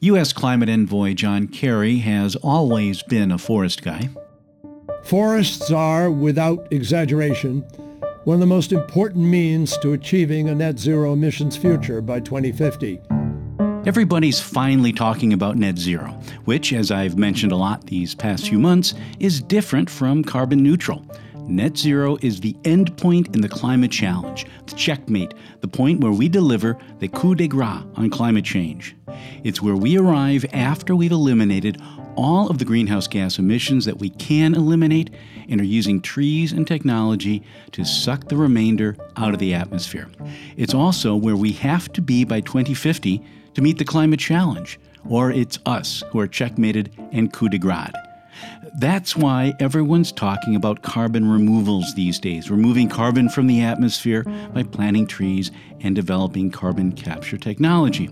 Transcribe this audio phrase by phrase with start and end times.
[0.00, 0.34] U.S.
[0.34, 4.10] climate envoy John Kerry has always been a forest guy.
[5.04, 7.62] Forests are, without exaggeration,
[8.24, 13.00] one of the most important means to achieving a net zero emissions future by 2050.
[13.86, 16.08] Everybody's finally talking about net zero,
[16.44, 21.06] which, as I've mentioned a lot these past few months, is different from carbon neutral.
[21.48, 26.10] Net zero is the end point in the climate challenge, the checkmate, the point where
[26.10, 28.96] we deliver the coup de grace on climate change.
[29.44, 31.80] It's where we arrive after we've eliminated
[32.16, 35.10] all of the greenhouse gas emissions that we can eliminate
[35.48, 40.08] and are using trees and technology to suck the remainder out of the atmosphere.
[40.56, 43.22] It's also where we have to be by 2050
[43.54, 47.92] to meet the climate challenge, or it's us who are checkmated and coup de grace.
[48.78, 54.64] That's why everyone's talking about carbon removals these days, removing carbon from the atmosphere by
[54.64, 58.10] planting trees and developing carbon capture technology.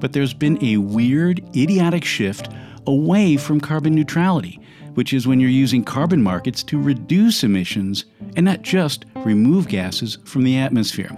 [0.00, 2.50] But there's been a weird, idiotic shift
[2.86, 4.60] away from carbon neutrality,
[4.92, 8.04] which is when you're using carbon markets to reduce emissions
[8.36, 11.10] and not just remove gases from the atmosphere.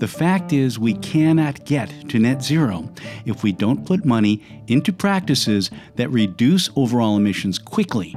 [0.00, 2.90] The fact is, we cannot get to net zero
[3.24, 8.14] if we don't put money into practices that reduce overall emissions quickly.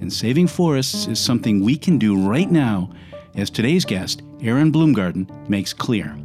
[0.00, 2.90] And saving forests is something we can do right now,
[3.34, 6.16] as today's guest, Eron Bloomgarden, makes clear.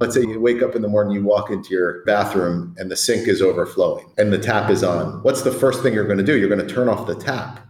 [0.00, 2.96] Let's say you wake up in the morning, you walk into your bathroom, and the
[2.96, 5.22] sink is overflowing and the tap is on.
[5.22, 6.38] What's the first thing you're going to do?
[6.38, 7.60] You're going to turn off the tap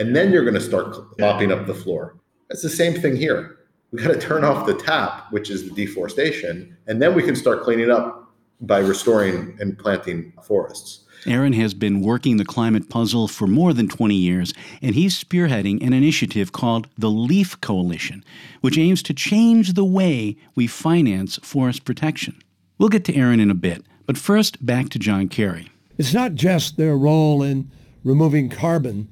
[0.00, 2.16] and then you're going to start mopping up the floor.
[2.48, 3.58] That's the same thing here.
[3.92, 7.36] We got to turn off the tap, which is the deforestation, and then we can
[7.36, 8.19] start cleaning up
[8.60, 11.00] by restoring and planting forests.
[11.26, 15.84] Eron has been working the climate puzzle for more than 20 years, and he's spearheading
[15.84, 18.24] an initiative called the LEAF Coalition,
[18.62, 22.40] which aims to change the way we finance forest protection.
[22.78, 25.68] We'll get to Eron in a bit, but first, back to John Kerry.
[25.98, 27.70] It's not just their role in
[28.02, 29.08] removing carbon.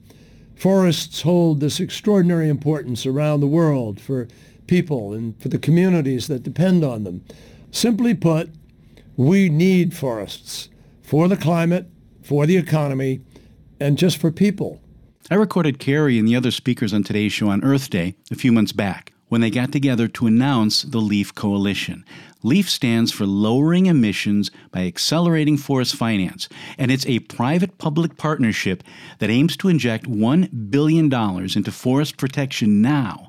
[0.57, 4.27] Forests hold this extraordinary importance around the world for
[4.67, 7.25] people and for the communities that depend on them.
[7.71, 8.51] Simply put,
[9.19, 10.69] we need forests
[11.03, 11.91] for the climate,
[12.23, 13.21] for the economy,
[13.81, 14.81] and just for people.
[15.29, 18.53] I recorded Kerry and the other speakers on today's show on Earth Day a few
[18.53, 22.05] months back when they got together to announce the LEAF Coalition.
[22.45, 26.49] LEAF stands for Lowering Emissions by Accelerating Forest Finance,
[26.79, 28.85] and it's a private public partnership
[29.19, 33.28] that aims to inject $1 billion into forest protection now.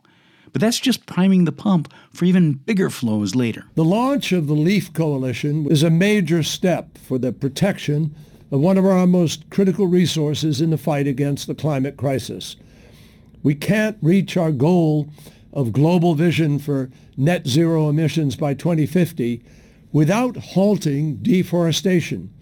[0.52, 3.66] But that's just priming the pump for even bigger flows later.
[3.76, 8.16] The launch of the LEAF Coalition is a major step for the protection
[8.52, 12.56] of one of our most critical resources in the fight against the climate crisis.
[13.44, 15.10] We can't reach our goal
[15.54, 19.44] of global vision for net zero emissions by 2050
[19.92, 22.34] without halting deforestation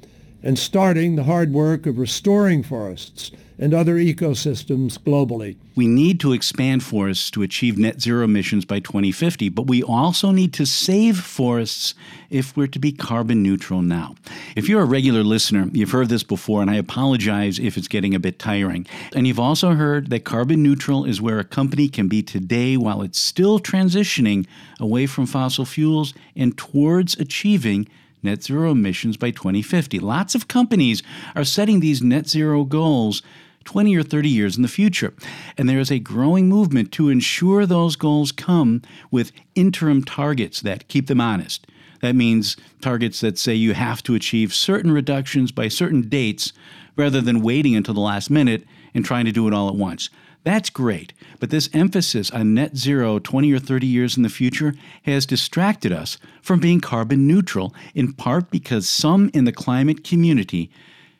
[0.44, 5.56] and starting the hard work of restoring forests and other ecosystems globally.
[5.76, 10.32] We need to expand forests to achieve net zero emissions by 2050, but we also
[10.32, 11.94] need to save forests
[12.30, 14.16] if we're to be carbon neutral now.
[14.56, 18.14] If you're a regular listener, you've heard this before, and I apologize if it's getting
[18.14, 18.86] a bit tiring.
[19.16, 23.02] And you've also heard that carbon neutral is where a company can be today while
[23.02, 24.46] it's still transitioning
[24.80, 27.88] away from fossil fuels and towards achieving
[28.24, 30.00] net zero emissions by 2050.
[30.00, 31.04] Lots of companies
[31.36, 33.22] are setting these net zero goals
[33.68, 35.14] 20 or 30 years in the future.
[35.58, 40.88] And there is a growing movement to ensure those goals come with interim targets that
[40.88, 41.68] keep them honest.
[42.02, 46.54] That means targets that say you have to achieve certain reductions by certain dates
[46.96, 48.64] rather than waiting until the last minute
[48.94, 50.10] and trying to do it all at once.
[50.46, 51.12] That's great,
[51.42, 55.92] but this emphasis on net zero 20 or 30 years in the future has distracted
[55.92, 60.72] us from being carbon neutral, in part because some in the climate community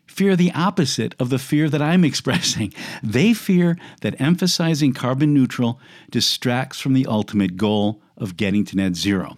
[0.08, 2.74] fear the opposite of the fear that I'm expressing.
[3.04, 5.80] They fear that emphasizing carbon neutral
[6.10, 9.38] distracts from the ultimate goal of getting to net zero.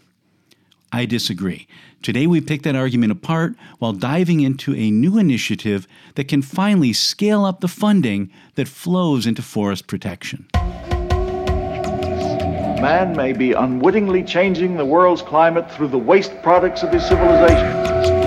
[0.91, 1.67] I disagree.
[2.01, 6.93] Today, we pick that argument apart while diving into a new initiative that can finally
[6.93, 10.47] scale up the funding that flows into forest protection.
[12.81, 18.18] Man may be unwittingly changing the world's climate through the waste products of his civilization.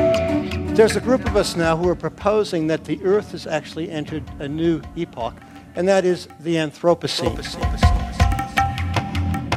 [0.74, 4.24] There's a group of us now who are proposing that the Earth has actually entered
[4.38, 5.34] a new epoch,
[5.74, 7.36] and that is the Anthropocene.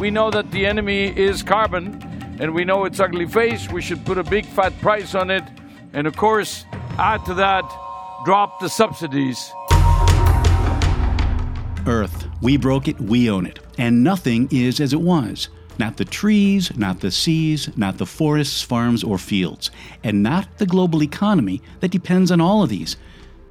[0.01, 2.03] We know that the enemy is carbon,
[2.41, 3.71] and we know its ugly face.
[3.71, 5.43] We should put a big fat price on it,
[5.93, 6.65] and of course,
[6.97, 7.63] add to that,
[8.25, 9.53] drop the subsidies.
[11.87, 15.47] Earth, we broke it, we own it, and nothing is as it was.
[15.77, 19.71] Not the trees, not the seas, not the forests, farms, or fields,
[20.03, 22.95] and not the global economy that depends on all of these.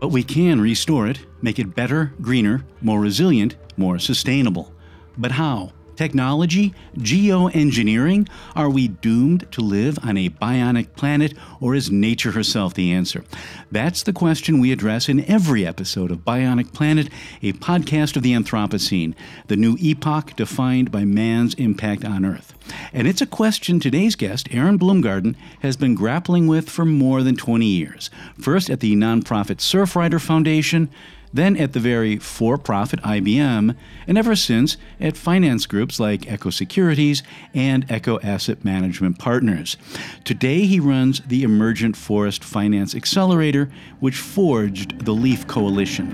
[0.01, 4.73] But we can restore it, make it better, greener, more resilient, more sustainable.
[5.19, 5.73] But how?
[5.97, 6.75] Technology?
[6.99, 8.29] Geoengineering?
[8.55, 13.25] Are we doomed to live on a bionic planet, or is nature herself the answer?
[13.71, 17.09] That's the question we address in every episode of Bionic Planet,
[17.43, 19.15] a podcast of the Anthropocene,
[19.49, 22.55] the new epoch defined by man's impact on Earth.
[22.93, 27.37] And it's a question today's guest, Eron Bloomgarden, has been grappling with for more than
[27.37, 28.11] 20 years.
[28.41, 30.91] First at the nonprofit Surfrider Foundation,
[31.35, 33.75] then at the very for profit IBM,
[34.07, 37.23] and ever since at finance groups like EcoSecurities
[37.53, 39.77] and EKO Asset Management Partners.
[40.23, 46.07] Today, he runs the Emergent Forest Finance Accelerator, which forged the LEAF Coalition.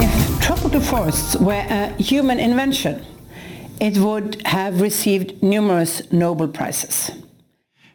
[0.00, 3.04] If tropical forests were a human invention,
[3.78, 7.10] it would have received numerous Nobel Prizes.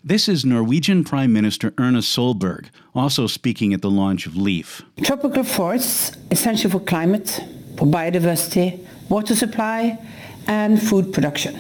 [0.04, 4.82] This is Norwegian Prime Minister Erna Solberg, also speaking at the launch of LEAF.
[5.04, 7.44] Tropical forests essential for climate,
[7.78, 8.80] for biodiversity,
[9.10, 10.00] water supply,
[10.48, 11.60] and food production.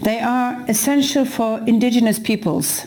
[0.00, 2.86] They are essential for indigenous peoples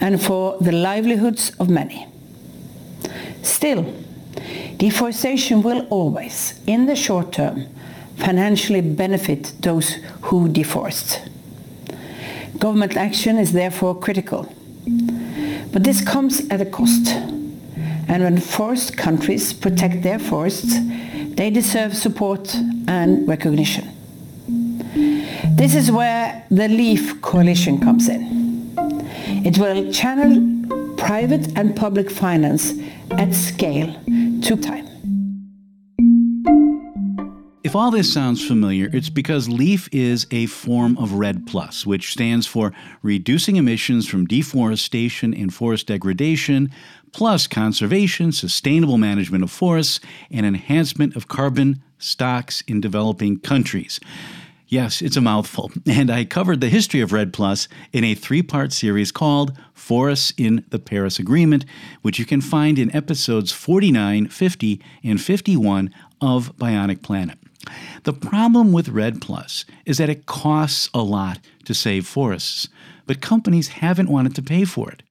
[0.00, 2.06] and for the livelihoods of many.
[3.42, 3.92] Still,
[4.76, 7.66] deforestation will always, in the short term,
[8.16, 11.28] financially benefit those who deforest.
[12.58, 14.52] Government action is therefore critical.
[15.72, 17.08] But this comes at a cost.
[18.08, 20.74] And when forest countries protect their forests,
[21.36, 22.54] they deserve support
[22.88, 23.86] and recognition.
[25.56, 28.74] This is where the LEAF coalition comes in.
[29.44, 32.74] It will channel private and public finance
[33.12, 33.94] at scale
[34.42, 34.88] to time.
[37.68, 42.12] If all this sounds familiar, it's because LEAF is a form of REDD Plus, which
[42.12, 42.72] stands for
[43.02, 46.70] Reducing Emissions from Deforestation and Forest Degradation,
[47.12, 50.00] plus conservation, sustainable management of forests,
[50.30, 54.00] and enhancement of carbon stocks in developing countries.
[54.68, 58.42] Yes, it's a mouthful, and I covered the history of REDD Plus in a three
[58.42, 61.66] part series called Forests in the Paris Agreement,
[62.00, 65.92] which you can find in episodes 49, 50, and 51
[66.22, 67.38] of Bionic Planet.
[68.04, 72.68] The problem with REDD Plus is that it costs a lot to save forests,
[73.06, 75.02] but companies haven't wanted to pay for it.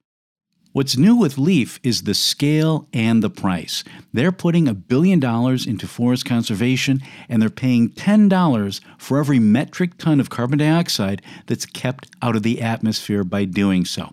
[0.72, 3.82] What's new with Leaf is the scale and the price.
[4.12, 9.96] They're putting a billion dollars into forest conservation and they're paying $10 for every metric
[9.98, 14.12] ton of carbon dioxide that's kept out of the atmosphere by doing so.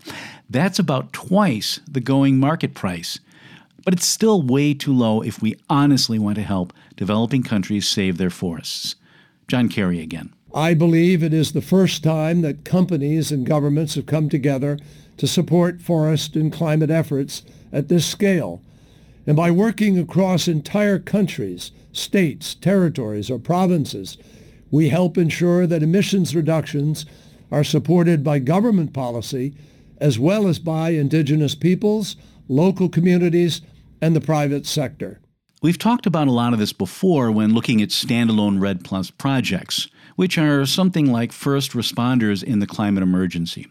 [0.50, 3.20] That's about twice the going market price
[3.86, 8.18] but it's still way too low if we honestly want to help developing countries save
[8.18, 8.96] their forests.
[9.48, 10.34] John Kerry again.
[10.54, 14.80] I believe it is the first time that companies and governments have come together
[15.18, 18.62] to support forest and climate efforts at this scale.
[19.28, 24.18] And by working across entire countries, states, territories, or provinces,
[24.72, 27.06] we help ensure that emissions reductions
[27.52, 29.54] are supported by government policy
[30.00, 32.16] as well as by indigenous peoples,
[32.48, 33.62] local communities,
[34.02, 35.20] and the private sector.
[35.62, 39.88] We've talked about a lot of this before when looking at standalone REDD Plus projects,
[40.16, 43.68] which are something like first responders in the climate emergency.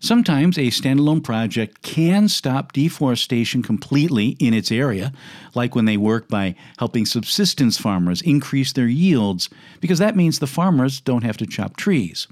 [0.00, 5.12] Sometimes a standalone project can stop deforestation completely in its area,
[5.54, 9.48] like when they work by helping subsistence farmers increase their yields,
[9.80, 12.28] because that means the farmers don't have to chop trees.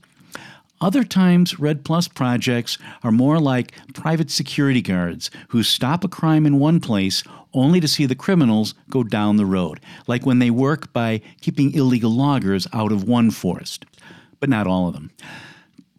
[0.82, 6.44] Other times, REDD Plus projects are more like private security guards who stop a crime
[6.44, 7.22] in one place
[7.54, 11.72] only to see the criminals go down the road, like when they work by keeping
[11.72, 13.84] illegal loggers out of one forest.
[14.40, 15.12] But not all of them.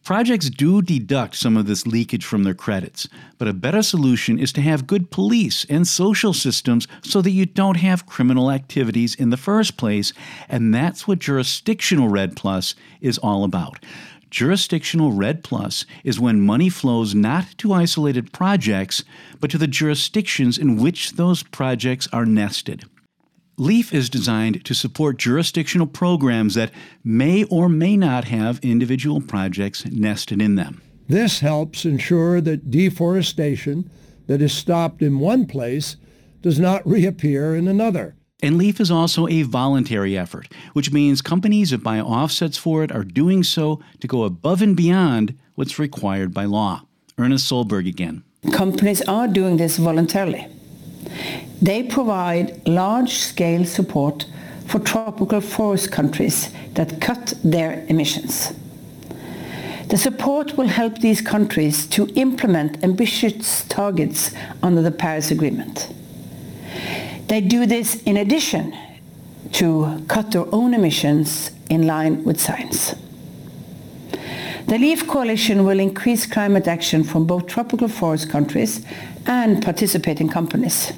[0.03, 4.51] Projects do deduct some of this leakage from their credits, but a better solution is
[4.51, 9.29] to have good police and social systems so that you don't have criminal activities in
[9.29, 10.11] the first place,
[10.49, 13.79] and that's what jurisdictional REDD Plus is all about.
[14.33, 19.03] Jurisdictional REDD Plus is when money flows not to isolated projects,
[19.39, 22.85] but to the jurisdictions in which those projects are nested.
[23.59, 26.71] LEAF is designed to support jurisdictional programs that
[27.03, 30.81] may or may not have individual projects nested in them.
[31.07, 33.87] This helps ensure that deforestation
[34.25, 35.95] that is stopped in one place
[36.41, 38.15] does not reappear in another.
[38.43, 42.91] And LEAF is also a voluntary effort, which means companies that buy offsets for it
[42.91, 46.83] are doing so to go above and beyond what's required by law.
[47.17, 48.21] Erna Solberg again.
[48.51, 50.45] Companies are doing this voluntarily.
[51.61, 54.25] They provide large-scale support
[54.67, 58.51] for tropical forest countries that cut their emissions.
[59.87, 64.31] The support will help these countries to implement ambitious targets
[64.61, 65.93] under the Paris Agreement.
[67.33, 68.77] They do this in addition
[69.53, 72.93] to cut their own emissions in line with science.
[74.67, 78.85] The LEAF coalition will increase climate action from both tropical forest countries
[79.25, 80.93] and participating companies.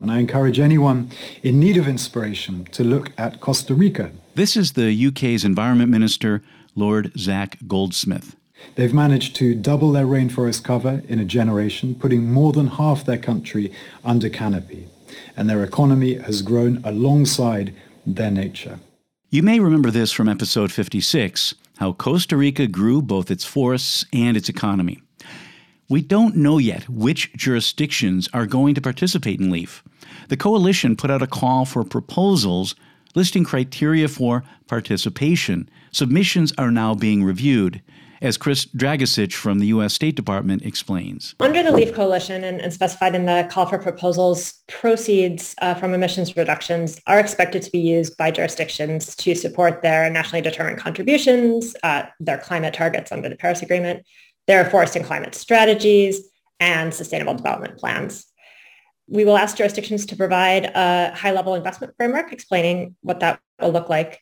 [0.00, 1.10] And I encourage anyone
[1.42, 4.12] in need of inspiration to look at Costa Rica.
[4.36, 6.40] This is the UK's Environment Minister,
[6.76, 8.36] Lord Zac Goldsmith.
[8.74, 13.18] They've managed to double their rainforest cover in a generation, putting more than half their
[13.18, 13.72] country
[14.04, 14.88] under canopy.
[15.36, 17.74] And their economy has grown alongside
[18.06, 18.80] their nature.
[19.30, 24.36] You may remember this from episode 56 how Costa Rica grew both its forests and
[24.36, 25.02] its economy.
[25.88, 29.82] We don't know yet which jurisdictions are going to participate in LEAF.
[30.28, 32.74] The coalition put out a call for proposals
[33.14, 35.68] listing criteria for participation.
[35.92, 37.82] Submissions are now being reviewed,
[38.24, 39.92] as Chris Dragosich from the U.S.
[39.92, 41.34] State Department explains.
[41.40, 45.92] Under the LEAF Coalition and, and specified in the call for proposals, proceeds uh, from
[45.92, 51.76] emissions reductions are expected to be used by jurisdictions to support their nationally determined contributions,
[51.82, 54.06] uh, their climate targets under the Paris Agreement,
[54.46, 56.20] their forest and climate strategies,
[56.60, 58.26] and sustainable development plans.
[59.06, 63.90] We will ask jurisdictions to provide a high-level investment framework explaining what that will look
[63.90, 64.20] like.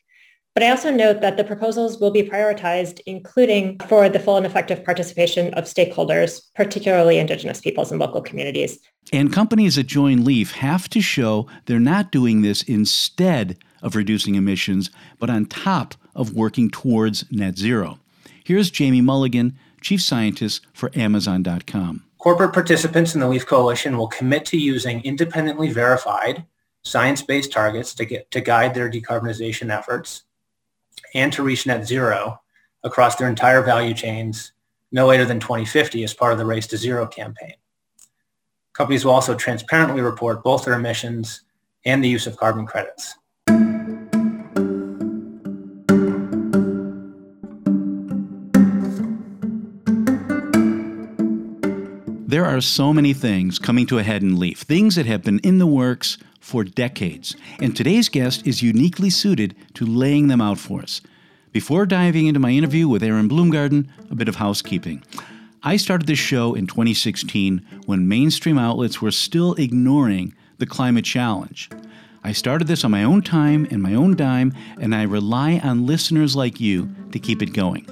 [0.53, 4.45] But I also note that the proposals will be prioritized, including for the full and
[4.45, 8.77] effective participation of stakeholders, particularly Indigenous peoples and local communities.
[9.11, 14.35] And companies that join LEAF have to show they're not doing this instead of reducing
[14.35, 17.97] emissions, but on top of working towards net zero.
[18.43, 22.03] Here's Jamie Mulligan, Chief Scientist for Amazon.com.
[22.19, 26.45] Corporate participants in the LEAF Coalition will commit to using independently verified
[26.83, 30.23] science-based targets to, get, to guide their decarbonization efforts
[31.13, 32.39] and to reach net zero
[32.83, 34.51] across their entire value chains
[34.91, 37.55] no later than 2050 as part of the Race to Zero campaign.
[38.73, 41.41] Companies will also transparently report both their emissions
[41.85, 43.15] and the use of carbon credits.
[52.27, 55.37] There are so many things coming to a head in Leaf, things that have been
[55.39, 57.37] in the works for decades.
[57.61, 60.99] And today's guest is uniquely suited to laying them out for us.
[61.53, 65.01] Before diving into my interview with Eron Bloomgarden, a bit of housekeeping.
[65.63, 71.69] I started this show in 2016 when mainstream outlets were still ignoring the climate challenge.
[72.25, 75.85] I started this on my own time and my own dime, and I rely on
[75.85, 77.87] listeners like you to keep it going.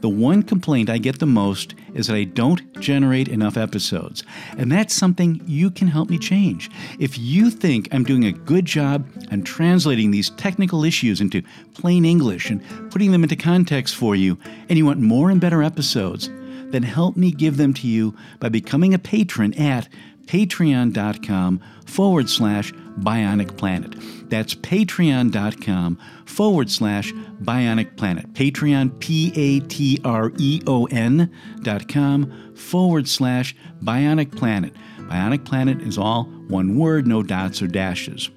[0.00, 4.22] The one complaint I get the most is that I don't generate enough episodes.
[4.56, 6.70] And that's something you can help me change.
[6.98, 11.42] If you think I'm doing a good job on translating these technical issues into
[11.74, 14.38] plain English and putting them into context for you,
[14.68, 16.30] and you want more and better episodes,
[16.70, 19.88] then help me give them to you by becoming a patron at
[20.26, 23.94] patreon.com forward slash bionic planet.
[24.30, 28.32] That's patreon.com forward slash bionic planet.
[28.32, 34.74] Patreon, P A T R E O N dot com forward slash bionic planet.
[34.98, 38.30] Bionic planet is all one word, no dots or dashes.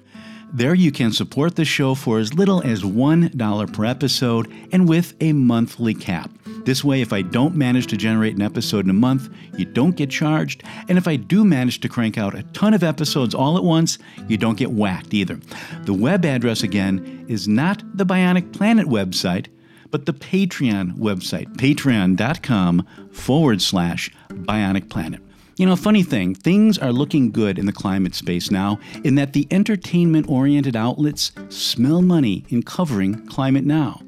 [0.54, 5.12] There you can support the show for as little as $1 per episode and with
[5.20, 6.30] a monthly cap.
[6.64, 9.96] This way, if I don't manage to generate an episode in a month, you don't
[9.96, 10.62] get charged.
[10.88, 13.98] And if I do manage to crank out a ton of episodes all at once,
[14.28, 15.40] you don't get whacked either.
[15.86, 19.48] The web address again is not the Bionic Planet website,
[19.90, 25.20] but the Patreon website, patreon.com forward slash Bionic Planet.
[25.56, 29.34] You know, funny thing, things are looking good in the climate space now in that
[29.34, 34.00] the entertainment oriented outlets smell money in covering climate now.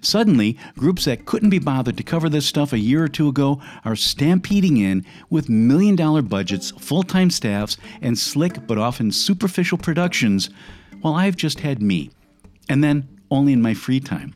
[0.00, 3.60] Suddenly, groups that couldn't be bothered to cover this stuff a year or two ago
[3.84, 9.78] are stampeding in with million dollar budgets, full time staffs, and slick but often superficial
[9.78, 10.50] productions,
[11.00, 12.10] while I've just had me.
[12.68, 14.34] And then only in my free time.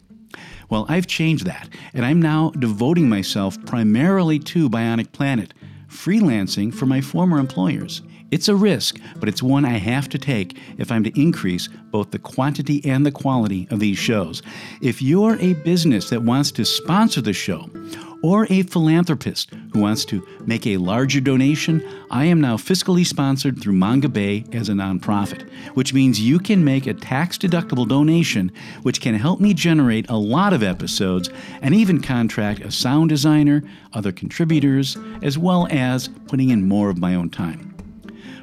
[0.69, 5.53] Well, I've changed that, and I'm now devoting myself primarily to Bionic Planet,
[5.93, 8.03] freelancing for my former employers.
[8.31, 12.13] It's a risk, but it's one I have to take if I'm to increase both
[12.13, 14.43] the quantity and the quality of these shows.
[14.81, 17.69] If you're a business that wants to sponsor the show,
[18.23, 23.61] or a philanthropist who wants to make a larger donation, I am now fiscally sponsored
[23.61, 28.53] through Mongabay as a nonprofit, which means you can make a tax deductible donation,
[28.83, 33.65] which can help me generate a lot of episodes and even contract a sound designer,
[33.93, 37.71] other contributors, as well as putting in more of my own time.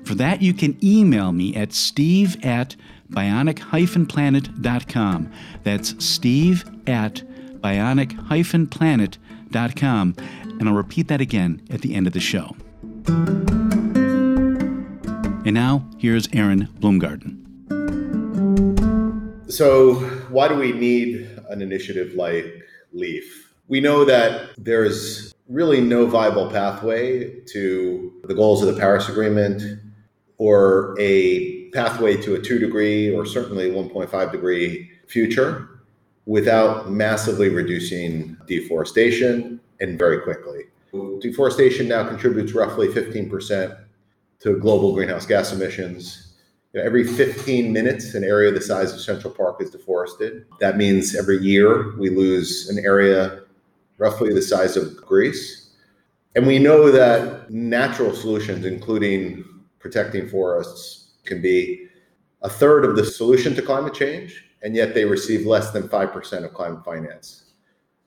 [0.04, 2.76] For that, you can email me at steve at
[3.12, 5.32] bionic-planet.com.
[5.64, 7.24] That's steve at
[7.62, 9.29] bionic-planet.com.
[9.52, 10.16] .Com
[10.60, 12.56] and I'll repeat that again at the end of the show.
[15.46, 17.38] And now, here's Eron Bloomgarden.
[19.52, 19.96] So,
[20.30, 22.46] why do we need an initiative like
[22.94, 23.24] LEAF?
[23.68, 29.64] We know that there's really no viable pathway to the goals of the Paris Agreement
[30.38, 35.79] or a pathway to a two degree or certainly 1.5 degree future
[36.30, 40.66] without massively reducing deforestation and very quickly.
[41.22, 43.76] Deforestation now contributes roughly 15%
[44.42, 46.36] to global greenhouse gas emissions.
[46.72, 50.46] You know, every 15 minutes, an area the size of Central Park is deforested.
[50.60, 53.42] That means every year we lose an area
[53.98, 55.72] roughly the size of Greece.
[56.36, 59.44] And we know that natural solutions, including
[59.80, 61.88] protecting forests, can be
[62.44, 66.46] a third of the solution to climate change, and yet they receive less than 5%
[66.46, 67.46] of climate finance.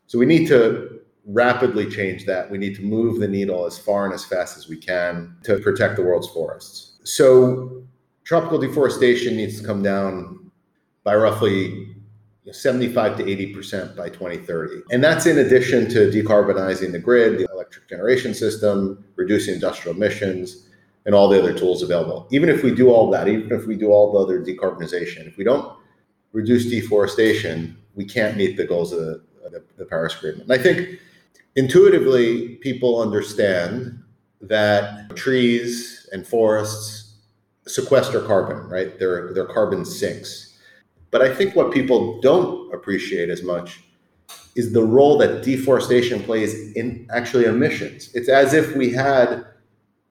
[0.07, 2.51] So we need to rapidly change that.
[2.51, 5.59] We need to move the needle as far and as fast as we can to
[5.59, 6.99] protect the world's forests.
[7.05, 7.83] So
[8.25, 10.51] tropical deforestation needs to come down
[11.05, 11.97] by roughly
[12.51, 14.83] 75 to 80% by 2030.
[14.91, 20.69] And that's in addition to decarbonizing the grid, the electric generation system, reducing industrial emissions,
[21.07, 22.29] and all the other tools available.
[22.31, 25.37] Even if we do all that, even if we do all the other decarbonization, if
[25.37, 25.77] we don't
[26.33, 29.23] reduce deforestation, we can't meet the goals of the,
[29.77, 30.45] the, Paris Agreement.
[30.45, 30.99] And I think
[31.57, 34.03] intuitively people understand
[34.41, 37.17] that trees and forests
[37.67, 38.99] sequester carbon, right?
[38.99, 40.59] They're, they're carbon sinks.
[41.11, 43.81] But I think what people don't appreciate as much
[44.55, 48.11] is the role that deforestation plays in actually emissions.
[48.15, 49.45] It's as if we had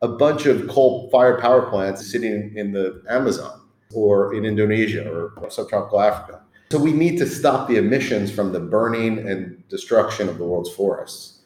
[0.01, 3.60] a bunch of coal fired power plants sitting in the Amazon
[3.93, 6.41] or in Indonesia or subtropical Africa.
[6.71, 10.73] So we need to stop the emissions from the burning and destruction of the world's
[10.73, 11.39] forests.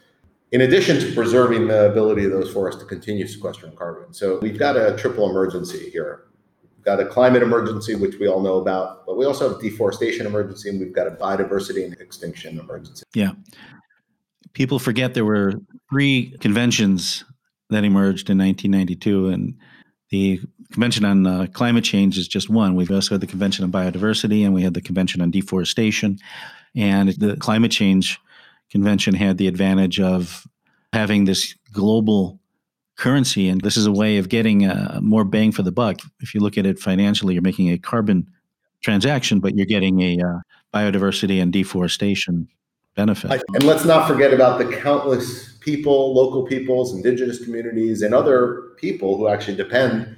[0.51, 4.13] In addition to preserving the ability of those forests to continue sequestering carbon.
[4.13, 6.25] So we've got a triple emergency here.
[6.77, 10.27] We've got a climate emergency, which we all know about, but we also have deforestation
[10.27, 13.03] emergency and we've got a biodiversity and extinction emergency.
[13.15, 13.31] Yeah.
[14.53, 15.53] People forget there were
[15.89, 17.25] three conventions
[17.71, 19.55] that emerged in 1992 and
[20.11, 20.39] the
[20.71, 22.75] Convention on uh, Climate Change is just one.
[22.75, 26.17] We've also had the Convention on Biodiversity and we had the Convention on Deforestation.
[26.75, 28.19] And the Climate Change
[28.69, 30.47] Convention had the advantage of
[30.91, 32.39] having this global
[32.97, 33.47] currency.
[33.47, 35.97] And this is a way of getting uh, more bang for the buck.
[36.19, 38.27] If you look at it financially, you're making a carbon
[38.81, 40.39] transaction, but you're getting a uh,
[40.73, 42.47] biodiversity and deforestation
[42.95, 43.43] benefit.
[43.53, 49.17] And let's not forget about the countless people, local peoples, indigenous communities, and other people
[49.17, 50.15] who actually depend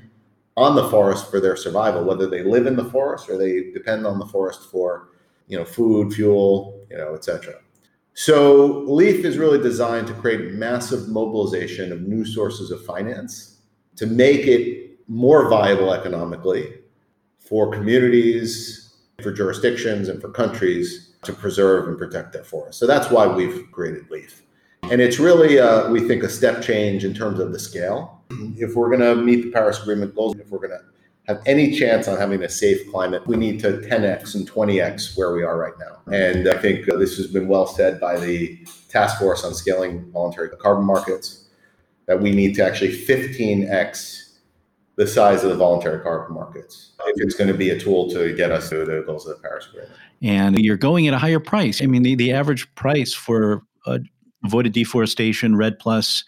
[0.57, 4.07] on the forest for their survival, whether they live in the forest or they depend
[4.07, 5.09] on the forest for,
[5.47, 7.53] you know, food, fuel, you know, etc.
[8.15, 13.59] So LEAF is really designed to create massive mobilization of new sources of finance
[13.97, 16.79] to make it more viable economically
[17.37, 22.79] for communities, for jurisdictions, and for countries to preserve and protect their forests.
[22.79, 24.41] So that's why we've created LEAF.
[24.89, 28.16] And it's really, uh, we think, a step change in terms of the scale.
[28.57, 30.83] If we're going to meet the Paris Agreement goals, if we're going to
[31.27, 35.33] have any chance on having a safe climate, we need to 10x and 20x where
[35.33, 36.13] we are right now.
[36.13, 38.57] And I think uh, this has been well said by the
[38.89, 41.45] Task Force on Scaling Voluntary Carbon Markets
[42.07, 44.27] that we need to actually 15x
[44.97, 48.33] the size of the voluntary carbon markets if it's going to be a tool to
[48.35, 49.93] get us to the goals of the Paris Agreement.
[50.23, 51.83] And you're going at a higher price.
[51.83, 53.99] I mean, the, the average price for uh,
[54.43, 56.23] avoided deforestation, REDD Plus,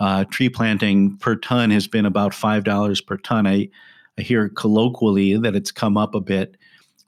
[0.00, 3.46] uh, tree planting per ton has been about $5 per ton.
[3.46, 3.68] I,
[4.18, 6.56] I hear colloquially that it's come up a bit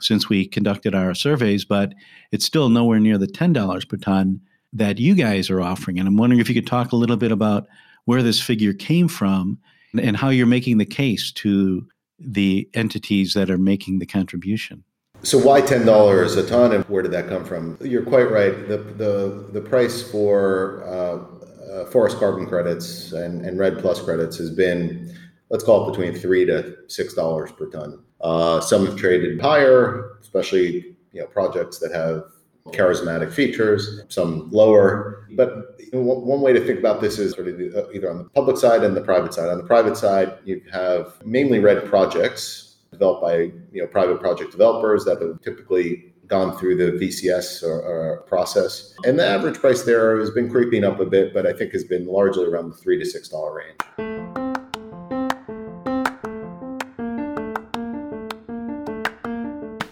[0.00, 1.94] since we conducted our surveys, but
[2.30, 4.40] it's still nowhere near the $10 per ton
[4.72, 5.98] that you guys are offering.
[5.98, 7.66] And I'm wondering if you could talk a little bit about
[8.04, 9.58] where this figure came from
[10.00, 11.86] and how you're making the case to
[12.18, 14.84] the entities that are making the contribution.
[15.24, 17.78] So why ten dollars a ton, and where did that come from?
[17.80, 18.66] You're quite right.
[18.66, 21.41] The the the price for uh,
[21.72, 25.16] uh, forest carbon credits and, and REDD Plus credits has been,
[25.48, 28.02] let's call it between three to six dollars per ton.
[28.20, 32.24] Uh, some have traded higher, especially you know projects that have
[32.68, 34.02] charismatic features.
[34.08, 37.90] Some lower, but you know, one way to think about this is sort of uh,
[37.90, 39.48] either on the public side and the private side.
[39.48, 43.36] On the private side, you have mainly REDD projects developed by
[43.72, 48.18] you know private project developers that have typically gone through the VCS or, uh, or
[48.18, 48.94] uh, process.
[49.04, 51.84] And the average price there has been creeping up a bit, but I think has
[51.84, 53.76] been largely around the three to six dollar range.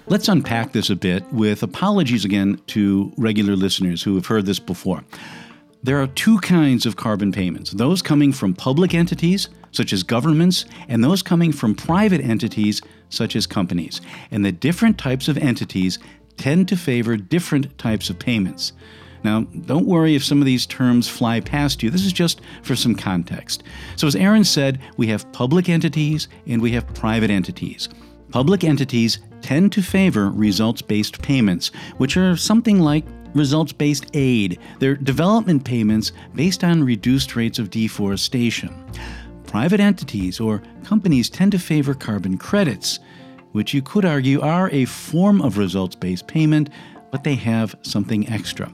[0.07, 4.59] Let's unpack this a bit with apologies again to regular listeners who have heard this
[4.59, 5.05] before.
[5.83, 10.65] There are two kinds of carbon payments those coming from public entities, such as governments,
[10.89, 14.01] and those coming from private entities, such as companies.
[14.31, 15.99] And the different types of entities
[16.37, 18.73] tend to favor different types of payments.
[19.23, 21.91] Now, don't worry if some of these terms fly past you.
[21.91, 23.63] This is just for some context.
[23.97, 27.89] So, as Aaron said, we have public entities and we have private entities.
[28.31, 34.59] Public entities tend to favor results based payments, which are something like results based aid.
[34.79, 38.75] They're development payments based on reduced rates of deforestation.
[39.47, 43.01] Private entities or companies tend to favor carbon credits,
[43.53, 46.71] which you could argue are a form of results based payment,
[47.11, 48.71] but they have something extra.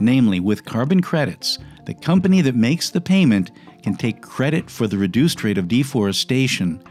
[0.00, 3.50] Namely, with carbon credits, the company that makes the payment
[3.82, 6.82] can take credit for the reduced rate of deforestation,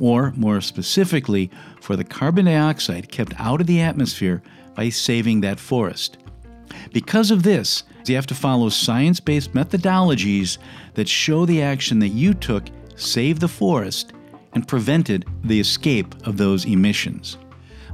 [0.00, 4.42] or more specifically, for the carbon dioxide kept out of the atmosphere
[4.74, 6.18] by saving that forest.
[6.92, 10.58] Because of this, you have to follow science based methodologies
[10.94, 12.64] that show the action that you took
[12.96, 14.12] saved the forest
[14.54, 17.38] and prevented the escape of those emissions.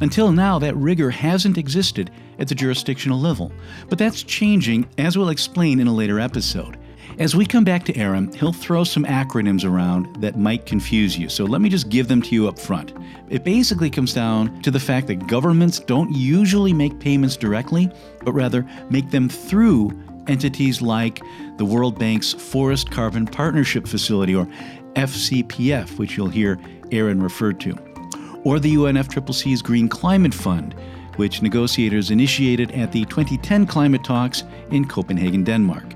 [0.01, 3.53] Until now, that rigor hasn't existed at the jurisdictional level,
[3.89, 6.79] but that's changing, as we'll explain in a later episode.
[7.19, 11.29] As we come back to Eron, he'll throw some acronyms around that might confuse you,
[11.29, 12.93] so let me just give them to you up front.
[13.29, 17.89] It basically comes down to the fact that governments don't usually make payments directly,
[18.25, 19.93] but rather make them through
[20.27, 21.23] entities like
[21.59, 24.49] the World Bank's Forest Carbon Partnership Facility, or
[24.95, 26.57] FCPF, which you'll hear
[26.91, 27.77] Eron referred to,
[28.45, 30.75] or the UNFCCC's Green Climate Fund,
[31.17, 35.95] which negotiators initiated at the 2010 climate talks in Copenhagen, Denmark.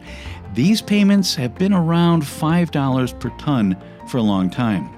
[0.55, 4.91] These payments have been around $5 per ton for a long time.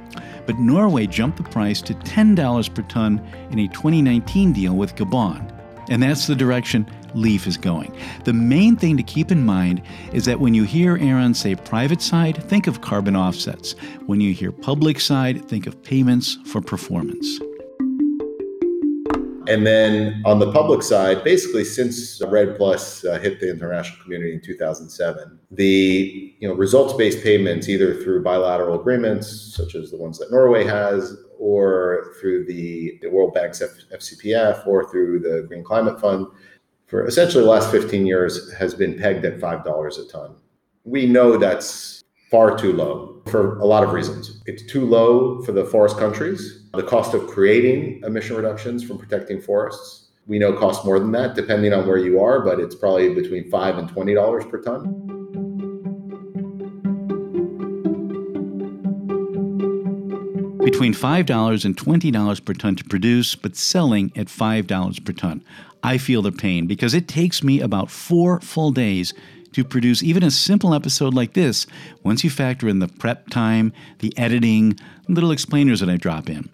[0.47, 5.53] But Norway jumped the price to $10 per ton in a 2019 deal with Gabon.
[5.89, 7.95] And that's the direction LEAF is going.
[8.25, 12.03] The main thing to keep in mind is that when you hear Eron say private
[12.03, 13.73] side, think of carbon offsets.
[14.07, 17.41] When you hear public side, think of payments for performance.
[19.51, 24.35] And then on the public side, basically since REDD Plus uh, hit the international community
[24.35, 30.19] in 2007, the you know results-based payments either through bilateral agreements such as the ones
[30.19, 35.65] that Norway has, or through the, the World Bank's F- FCPF, or through the Green
[35.65, 36.27] Climate Fund,
[36.91, 40.35] for essentially the last 15 years has been pegged at five dollars a ton.
[40.85, 44.43] We know that's far too low for a lot of reasons.
[44.47, 49.41] It's too low for the forest countries the cost of creating emission reductions from protecting
[49.41, 53.13] forests, we know costs more than that, depending on where you are, but it's probably
[53.15, 55.20] between five and twenty dollars per ton.
[60.71, 65.45] Between $5 and $20 per ton to produce, but selling at $5 per ton.
[65.83, 69.13] I feel the pain because it takes me about four full days
[69.53, 71.67] to produce even a simple episode like this
[72.05, 74.79] once you factor in the prep time, the editing,
[75.09, 76.49] little explainers that I drop in.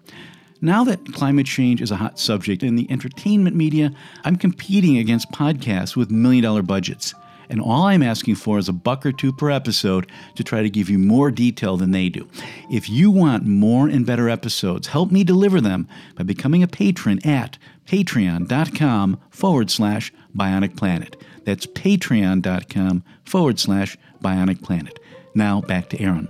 [0.63, 3.93] Now that climate change is a hot subject in the entertainment media,
[4.25, 7.15] I'm competing against podcasts with million dollar budgets.
[7.49, 10.71] And all I'm asking for is a buck or two per episode to try to
[10.71, 12.29] give you more detail than they do.
[12.71, 17.25] If you want more and better episodes, help me deliver them by becoming a patron
[17.27, 21.17] at patreon.com forward slash bionic planet.
[21.45, 24.99] That's patreon.com forward slash bionic planet.
[25.35, 26.29] Now back to Eron.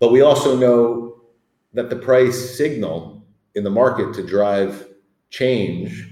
[0.00, 1.16] But we also know
[1.74, 4.86] that the price signal in the market to drive
[5.30, 6.08] change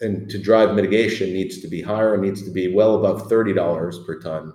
[0.00, 4.06] and to drive mitigation needs to be higher and needs to be well above $30
[4.06, 4.52] per ton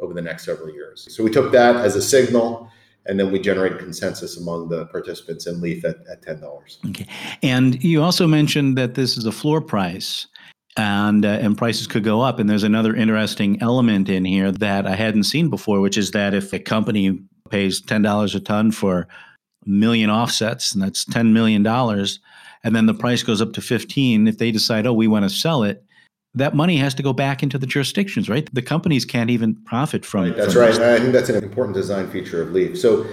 [0.00, 1.06] over the next several years.
[1.14, 2.70] So we took that as a signal
[3.08, 6.78] and then we generate consensus among the participants in Leaf at, at ten dollars.
[6.90, 7.06] Okay,
[7.42, 10.26] and you also mentioned that this is a floor price,
[10.76, 12.38] and uh, and prices could go up.
[12.38, 16.34] And there's another interesting element in here that I hadn't seen before, which is that
[16.34, 17.18] if a company
[17.50, 19.08] pays ten dollars a ton for
[19.66, 22.20] a million offsets, and that's ten million dollars,
[22.64, 25.30] and then the price goes up to fifteen, if they decide, oh, we want to
[25.30, 25.84] sell it,
[26.34, 28.52] that money has to go back into the jurisdictions, right?
[28.54, 30.36] The companies can't even profit from it.
[30.36, 30.74] That's from right.
[30.74, 32.78] I think that's an important design feature of Leaf.
[32.78, 33.06] So,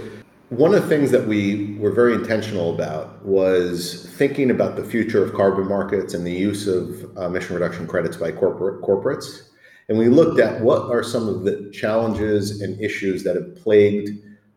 [0.50, 5.24] one of the things that we were very intentional about was thinking about the future
[5.24, 9.50] of carbon markets and the use of uh, emission reduction credits by corporate corporates.
[9.90, 14.10] And we looked at what are some of the challenges and issues that have plagued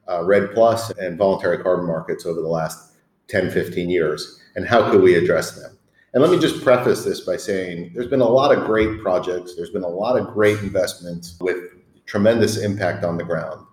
[0.09, 2.97] uh, REDD Plus and voluntary carbon markets over the last
[3.29, 5.79] 10, 15 years, and how could we address them?
[6.13, 9.55] And let me just preface this by saying there's been a lot of great projects,
[9.55, 11.59] there's been a lot of great investments with
[12.07, 13.65] tremendous impact on the ground.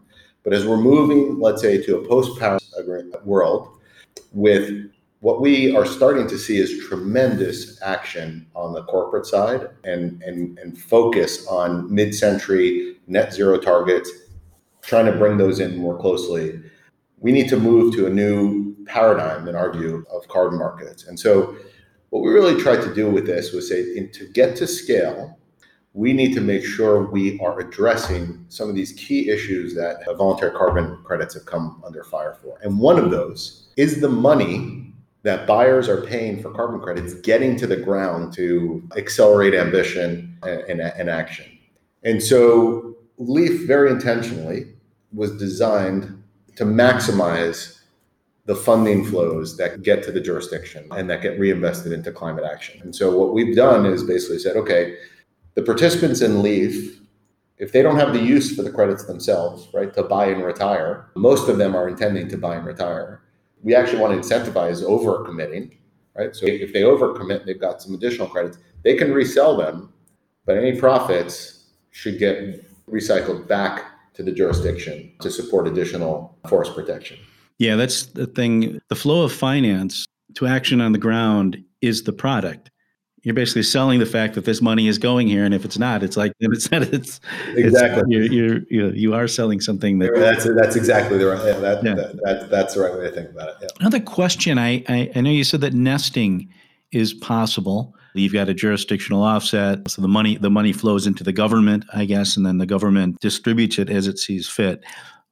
[0.44, 2.72] But as we're moving, let's say, to a post Paris
[3.24, 3.80] world
[4.32, 10.22] with what we are starting to see is tremendous action on the corporate side and,
[10.22, 14.12] and, and focus on mid century net zero targets,
[14.84, 16.62] trying to bring those in more closely.
[17.18, 21.06] We need to move to a new paradigm, in our view, of carbon markets.
[21.06, 21.56] And so,
[22.10, 25.38] what we really tried to do with this was say to get to scale,
[25.94, 30.52] we need to make sure we are addressing some of these key issues that voluntary
[30.52, 32.60] carbon credits have come under fire for.
[32.62, 34.94] And one of those is the money
[35.24, 40.62] that buyers are paying for carbon credits getting to the ground to accelerate ambition and,
[40.70, 41.46] and, and action.
[42.04, 44.74] And so LEAF very intentionally
[45.14, 46.22] was designed
[46.58, 47.75] to maximize
[48.46, 52.80] the funding flows that get to the jurisdiction and that get reinvested into climate action.
[52.82, 54.98] And so what we've done is basically said, okay,
[55.56, 57.00] the participants in LEAF,
[57.58, 61.08] if they don't have the use for the credits themselves, right, to buy and retire,
[61.16, 63.22] most of them are intending to buy and retire
[63.66, 65.76] we actually want to incentivize over committing,
[66.16, 66.36] right?
[66.36, 69.92] So if they overcommit, they've got some additional credits, they can resell them,
[70.46, 77.18] but any profits should get recycled back to the jurisdiction to support additional forest protection.
[77.60, 78.80] Yeah, that's the thing.
[78.90, 82.70] The flow of finance to action on the ground is the product
[83.26, 86.04] you're basically selling the fact that this money is going here, and if it's not,
[86.04, 86.84] it's like if it's not.
[86.84, 87.20] It's
[87.56, 91.44] exactly it's, you're, you're, you're you are selling something that that's that's exactly the right.
[91.44, 91.96] Yeah, that, yeah.
[91.96, 93.56] That, that, that's the right way to think about it.
[93.62, 93.68] Yeah.
[93.80, 94.60] Another question.
[94.60, 96.48] I, I I know you said that nesting
[96.92, 97.96] is possible.
[98.14, 102.06] You've got a jurisdictional offset, so the money the money flows into the government, I
[102.06, 104.84] guess, and then the government distributes it as it sees fit.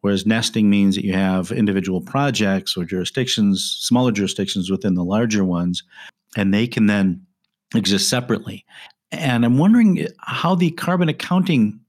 [0.03, 5.45] Whereas nesting means that you have individual projects or jurisdictions, smaller jurisdictions within the larger
[5.45, 5.81] ones,
[6.35, 7.25] and they can then
[7.73, 8.65] exist separately.
[9.13, 11.79] And I'm wondering how the carbon accounting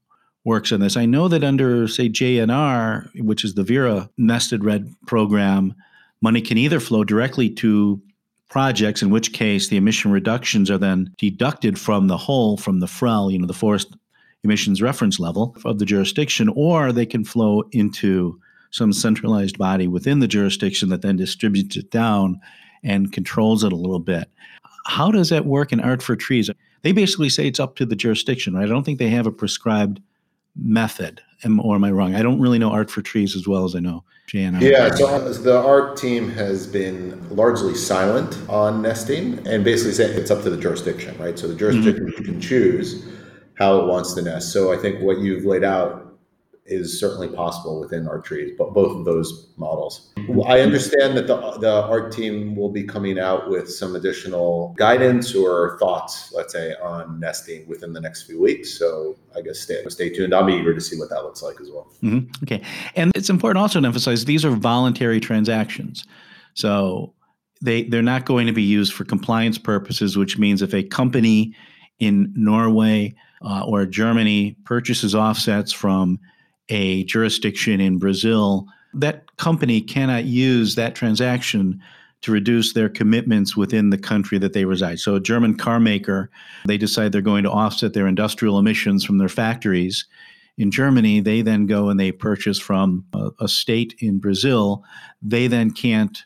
[0.45, 0.95] works on this.
[0.95, 5.75] I know that under, say, JNR, which is the Verra nested REDD program,
[6.21, 8.01] money can either flow directly to
[8.49, 12.87] projects, in which case the emission reductions are then deducted from the whole, from the
[12.87, 13.93] FREL, you know, the forest
[14.45, 18.39] emissions reference level of the jurisdiction, or they can flow into
[18.71, 22.39] some centralized body within the jurisdiction that then distributes it down
[22.83, 24.29] and controls it a little bit.
[24.85, 26.49] How does that work in Art for Trees?
[26.83, 28.63] They basically say it's up to the jurisdiction, right?
[28.63, 30.01] I don't think they have a prescribed
[30.55, 31.21] method.
[31.43, 32.15] Am, or am I wrong?
[32.15, 34.61] I don't really know Art for Trees as well as I know JNR.
[34.61, 40.31] Yeah, so the art team has been largely silent on nesting and basically saying it's
[40.31, 41.37] up to the jurisdiction, right?
[41.37, 42.23] So the jurisdiction mm-hmm.
[42.23, 43.05] can choose
[43.55, 44.51] how it wants to nest.
[44.51, 46.05] So I think what you've laid out
[46.65, 50.11] is certainly possible within our trees, but both of those models.
[50.47, 55.35] I understand that the, the art team will be coming out with some additional guidance
[55.35, 58.79] or thoughts, let's say, on nesting within the next few weeks.
[58.79, 60.33] So I guess stay, stay tuned.
[60.33, 61.93] I'll be eager to see what that looks like as well.
[62.01, 62.43] Mm-hmm.
[62.43, 62.63] Okay.
[62.95, 66.03] And it's important also to emphasize these are voluntary transactions.
[66.55, 67.13] So
[67.61, 71.53] they, they're not going to be used for compliance purposes, which means if a company
[71.99, 76.19] in Norway uh, or Germany purchases offsets from
[76.69, 81.81] a jurisdiction in Brazil, that company cannot use that transaction
[82.21, 84.99] to reduce their commitments within the country that they reside.
[84.99, 86.31] So, a German car maker,
[86.65, 90.05] they decide they're going to offset their industrial emissions from their factories.
[90.57, 94.83] In Germany, they then go and they purchase from a, a state in Brazil.
[95.21, 96.23] They then can't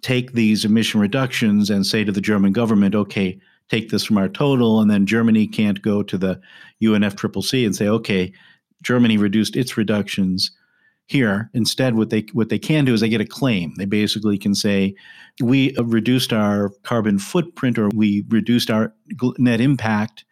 [0.00, 4.28] take these emission reductions and say to the German government, okay, take this from our
[4.28, 4.80] total.
[4.80, 6.40] And then Germany can't go to the
[6.82, 8.32] UNFCCC and say, okay,
[8.82, 10.50] Germany reduced its reductions
[11.06, 11.50] here.
[11.54, 13.74] Instead, what they what they can do is they get a claim.
[13.76, 14.94] They basically can say,
[15.40, 18.92] we reduced our carbon footprint or we reduced our
[19.38, 20.24] net impact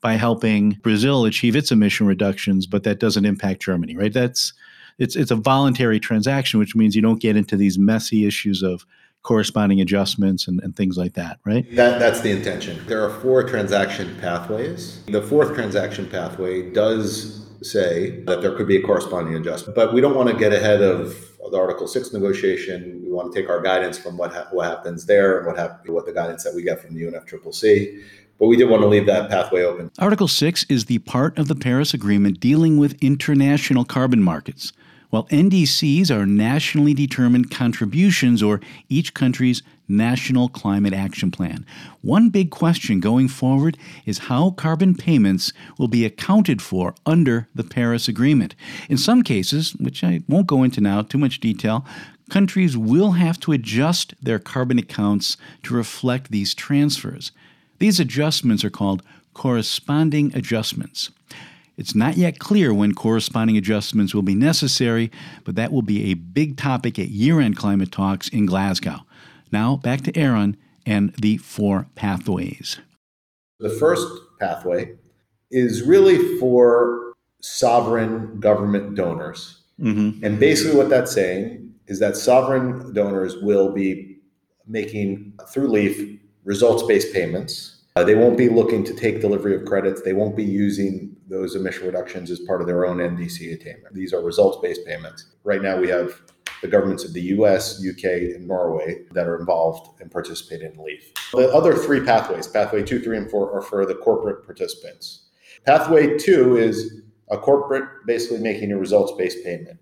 [0.00, 4.12] by helping Brazil achieve its emission reductions, but that doesn't impact Germany, right?
[4.12, 4.52] That's
[4.98, 8.86] it's it's a voluntary transaction, which means you don't get into these messy issues of
[9.26, 11.66] corresponding adjustments and, and things like that, right?
[11.74, 12.80] That, that's the intention.
[12.86, 15.02] There are four transaction pathways.
[15.06, 19.74] The fourth transaction pathway does say that there could be a corresponding adjustment.
[19.74, 21.16] But we don't want to get ahead of
[21.50, 23.02] the Article 6 negotiation.
[23.04, 25.88] We want to take our guidance from what, ha- what happens there and what, hap-
[25.88, 28.00] what the guidance that we get from the UNFCCC.
[28.38, 29.90] But we did want to leave that pathway open.
[29.98, 34.72] Article 6 is the part of the Paris Agreement dealing with international carbon markets
[35.10, 41.64] while NDCs are nationally determined contributions or each country's national climate action plan.
[42.02, 47.64] One big question going forward is how carbon payments will be accounted for under the
[47.64, 48.54] Paris Agreement.
[48.88, 51.86] In some cases, which I won't go into now too much detail,
[52.30, 57.30] countries will have to adjust their carbon accounts to reflect these transfers.
[57.78, 59.02] These adjustments are called
[59.34, 61.10] corresponding adjustments.
[61.76, 65.10] It's not yet clear when corresponding adjustments will be necessary,
[65.44, 69.00] but that will be a big topic at year end climate talks in Glasgow.
[69.52, 72.78] Now back to Eron and the four pathways.
[73.58, 74.06] The first
[74.40, 74.94] pathway
[75.50, 79.62] is really for sovereign government donors.
[79.80, 80.24] Mm-hmm.
[80.24, 84.18] And basically, what that's saying is that sovereign donors will be
[84.66, 87.75] making, through LEAF, results based payments.
[87.96, 90.02] Uh, they won't be looking to take delivery of credits.
[90.02, 93.94] They won't be using those emission reductions as part of their own NDC attainment.
[93.94, 95.32] These are results based payments.
[95.44, 96.20] Right now, we have
[96.60, 101.14] the governments of the US, UK, and Norway that are involved and participate in LEAF.
[101.32, 105.30] The other three pathways, pathway two, three, and four, are for the corporate participants.
[105.64, 109.78] Pathway two is a corporate basically making a results based payment.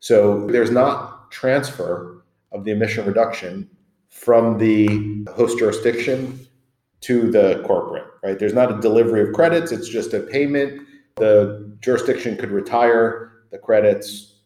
[0.00, 3.70] So there's not transfer of the emission reduction
[4.10, 6.43] from the host jurisdiction
[7.04, 8.38] to the corporate, right?
[8.38, 10.86] There's not a delivery of credits, it's just a payment.
[11.16, 14.36] The jurisdiction could retire the credits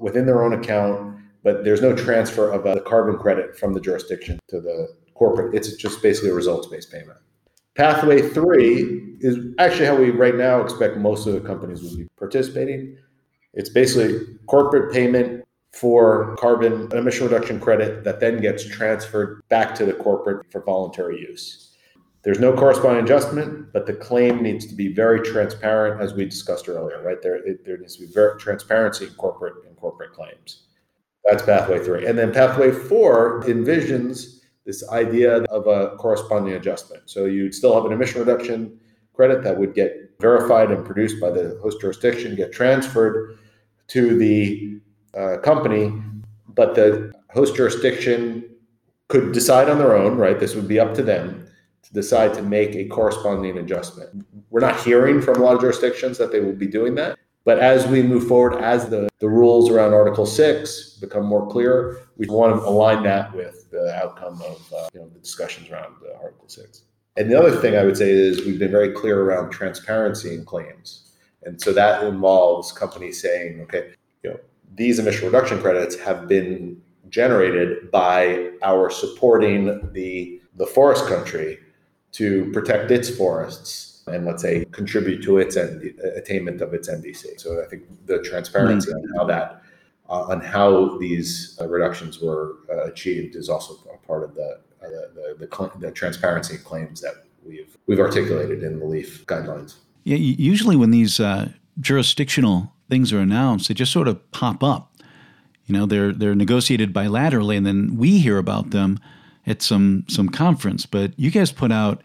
[0.00, 4.38] within their own account, but there's no transfer of a carbon credit from the jurisdiction
[4.48, 5.54] to the corporate.
[5.54, 7.18] It's just basically a results based payment.
[7.74, 12.06] Pathway three is actually how we right now expect most of the companies will be
[12.18, 12.98] participating.
[13.54, 19.86] It's basically corporate payment for carbon emission reduction credit that then gets transferred back to
[19.86, 21.73] the corporate for voluntary use.
[22.24, 26.70] There's no corresponding adjustment, but the claim needs to be very transparent, as we discussed
[26.70, 27.20] earlier, right?
[27.20, 30.62] There, it, there needs to be very transparency in corporate in corporate claims.
[31.24, 32.06] That's pathway three.
[32.06, 37.02] And then pathway four envisions this idea of a corresponding adjustment.
[37.06, 38.80] So you'd still have an emission reduction
[39.12, 43.38] credit that would get verified and produced by the host jurisdiction, get transferred
[43.88, 44.80] to the
[45.14, 45.92] uh, company,
[46.48, 48.48] but the host jurisdiction
[49.08, 50.40] could decide on their own, right?
[50.40, 51.43] This would be up to them
[51.84, 54.26] to decide to make a corresponding adjustment.
[54.50, 57.18] We're not hearing from a lot of jurisdictions that they will be doing that.
[57.44, 62.08] But as we move forward, as the, the rules around Article 6 become more clear,
[62.16, 65.94] we want to align that with the outcome of uh, you know, the discussions around
[66.06, 66.84] uh, Article 6.
[67.16, 70.44] And the other thing I would say is we've been very clear around transparency in
[70.44, 71.12] claims.
[71.42, 73.92] And so that involves companies saying, okay,
[74.22, 74.40] you know,
[74.74, 81.58] these emission reduction credits have been generated by our supporting the, the forest country
[82.14, 85.82] to protect its forests and let's say contribute to its end,
[86.16, 87.40] attainment of its NDC.
[87.40, 89.12] So I think the transparency mm-hmm.
[89.12, 89.62] on how that
[90.08, 94.60] uh, on how these uh, reductions were uh, achieved is also a part of the
[94.82, 99.76] uh, the, the, the, the, transparency claims that we've we've articulated in the LEAF guidelines.
[100.04, 104.92] Yeah, usually when these uh, jurisdictional things are announced, they just sort of pop up.
[105.64, 109.00] You know, they're they're negotiated bilaterally, and then we hear about them
[109.46, 110.86] at some some conference.
[110.86, 112.02] But you guys put out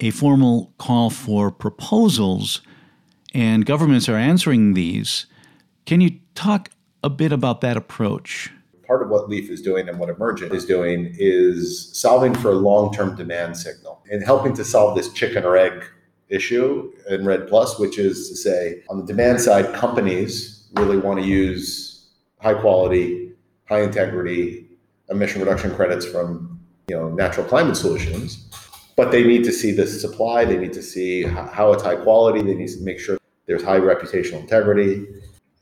[0.00, 2.62] a formal call for proposals,
[3.34, 5.26] and governments are answering these.
[5.86, 6.70] Can you talk
[7.02, 8.50] a bit about that approach?
[8.86, 12.54] Part of what LEAF is doing and what Emergent is doing is solving for a
[12.54, 15.84] long term demand signal and helping to solve this chicken or egg
[16.28, 21.20] issue in REDD Plus, which is to say, on the demand side, companies really want
[21.20, 22.08] to use
[22.40, 23.32] high quality,
[23.68, 24.66] high integrity
[25.10, 26.49] emission reduction credits from
[26.90, 28.50] you know natural climate solutions,
[28.96, 32.42] but they need to see the supply, they need to see how it's high quality,
[32.42, 35.06] they need to make sure there's high reputational integrity.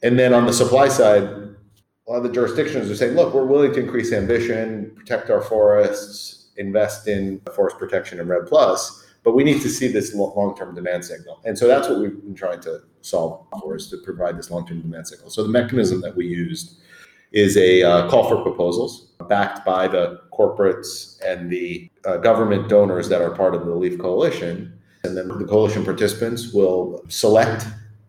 [0.02, 3.44] And then on the supply side, a lot of the jurisdictions are saying, look, we're
[3.44, 9.34] willing to increase ambition, protect our forests, invest in forest protection and REDD Plus but
[9.34, 11.40] we need to see this long-term demand signal.
[11.44, 14.80] And so that's what we've been trying to solve for is to provide this long-term
[14.80, 15.28] demand signal.
[15.28, 16.80] So the mechanism that we used
[17.32, 23.08] is a uh, call for proposals backed by the corporates and the uh, government donors
[23.08, 24.72] that are part of the LEAF coalition.
[25.04, 27.66] And then the coalition participants will select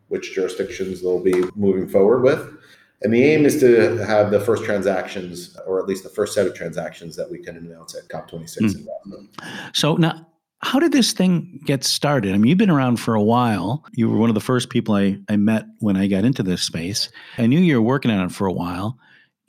[0.08, 2.56] which jurisdictions they'll be moving forward with.
[3.02, 6.46] And the aim is to have the first transactions, or at least the first set
[6.48, 9.28] of transactions that we can announce at COP26 mm.
[9.74, 10.28] So now,
[10.62, 12.34] how did this thing get started?
[12.34, 13.86] I mean, you've been around for a while.
[13.94, 16.62] You were one of the first people I, I met when I got into this
[16.62, 17.10] space.
[17.38, 18.98] I knew you were working on it for a while.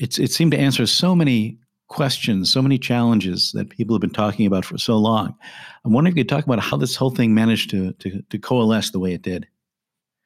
[0.01, 1.59] It's, it seemed to answer so many
[1.89, 5.35] questions, so many challenges that people have been talking about for so long.
[5.85, 8.39] I'm wondering if you could talk about how this whole thing managed to, to, to
[8.39, 9.47] coalesce the way it did.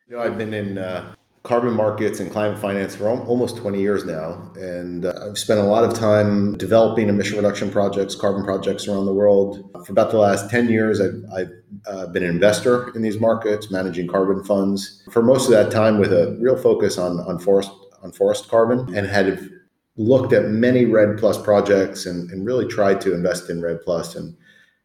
[0.07, 1.12] You know, I've been in uh,
[1.43, 4.53] carbon markets and climate finance for almost 20 years now.
[4.55, 9.07] And uh, I've spent a lot of time developing emission reduction projects, carbon projects around
[9.07, 9.70] the world.
[9.87, 11.51] For about the last 10 years, I've, I've
[11.87, 15.03] uh, been an investor in these markets, managing carbon funds.
[15.11, 17.70] For most of that time, with a real focus on, on forest
[18.05, 19.27] on forest carbon, and had
[19.97, 24.17] looked at many REDD Plus projects and, and really tried to invest in REDD Plus.
[24.17, 24.37] And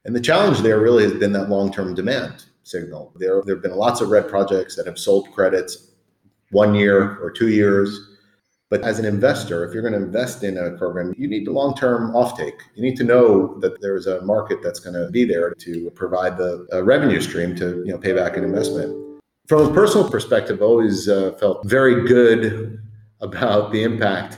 [0.05, 3.11] and the challenge there really has been that long term demand signal.
[3.17, 5.91] There, there have been lots of REDD projects that have sold credits
[6.51, 8.17] one year or two years.
[8.69, 11.51] But as an investor, if you're going to invest in a program, you need the
[11.51, 12.59] long-term offtake.
[12.75, 16.37] You need to know that there's a market that's going to be there to provide
[16.37, 19.21] the uh, revenue stream to you know pay back an investment.
[19.47, 22.79] From a personal perspective, I always uh, felt very good
[23.21, 24.37] about the impact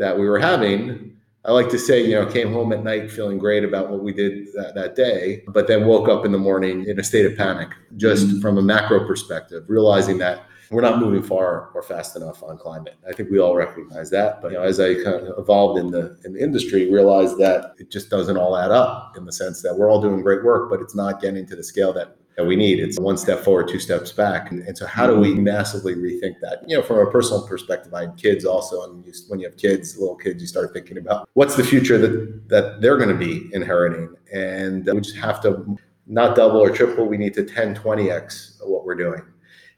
[0.00, 1.16] that we were having.
[1.44, 4.12] I like to say, you know, came home at night feeling great about what we
[4.12, 7.36] did that, that day, but then woke up in the morning in a state of
[7.36, 8.40] panic, just mm-hmm.
[8.40, 12.96] from a macro perspective, realizing that we're not moving far or fast enough on climate.
[13.08, 14.40] I think we all recognize that.
[14.40, 17.74] But you know, as I kind of evolved in the in the industry, realized that
[17.78, 20.70] it just doesn't all add up in the sense that we're all doing great work,
[20.70, 22.80] but it's not getting to the scale that that we need.
[22.80, 24.50] It's one step forward, two steps back.
[24.50, 25.44] And, and, so, how do we mm-hmm.
[25.44, 26.64] massively rethink that?
[26.66, 29.58] You know, from a personal perspective, I had kids also, and you, when you have
[29.58, 33.14] kids, little kids, you start thinking about what's the future that that they're going to
[33.14, 35.76] be inheriting, and uh, we just have to
[36.06, 37.06] not double or triple.
[37.06, 39.22] We need to 10, 20x what we're doing.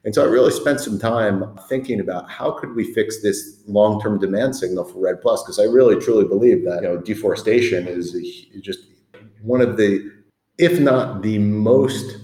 [0.04, 4.18] And so I really spent some time thinking about how could we fix this long-term
[4.18, 8.12] demand signal for REDD Plus because I really truly believe that you know deforestation is
[8.60, 8.80] just
[9.42, 10.10] one of the
[10.58, 12.21] if not the most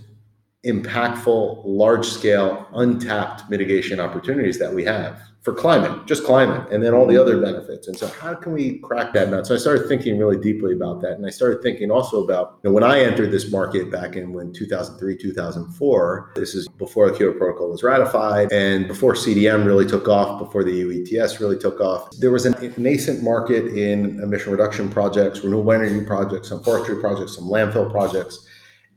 [0.69, 7.07] impactful large-scale untapped mitigation opportunities that we have for climate, just climate, and then all
[7.07, 7.89] the other benefits.
[7.89, 9.47] And so, how can we crack that nut?
[9.47, 12.69] So, I started thinking really deeply about that, and I started thinking also about you
[12.69, 16.33] know, when I entered this market back in when 2003, 2004.
[16.35, 20.65] This is before the Kyoto Protocol was ratified, and before CDM really took off, before
[20.65, 22.11] the EU ETS really took off.
[22.19, 27.37] There was a nascent market in emission reduction projects, renewable energy projects, some forestry projects,
[27.37, 28.45] some landfill projects.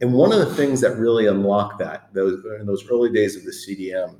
[0.01, 3.43] And one of the things that really unlocked that, those in those early days of
[3.43, 4.15] the CDM,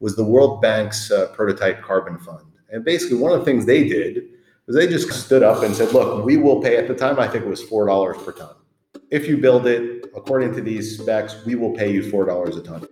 [0.00, 2.44] was the World Bank's uh, prototype carbon fund.
[2.70, 4.24] And basically, one of the things they did
[4.66, 7.28] was they just stood up and said, look, we will pay, at the time, I
[7.28, 8.54] think it was $4 per ton.
[9.10, 12.86] If you build it according to these specs, we will pay you $4 a ton.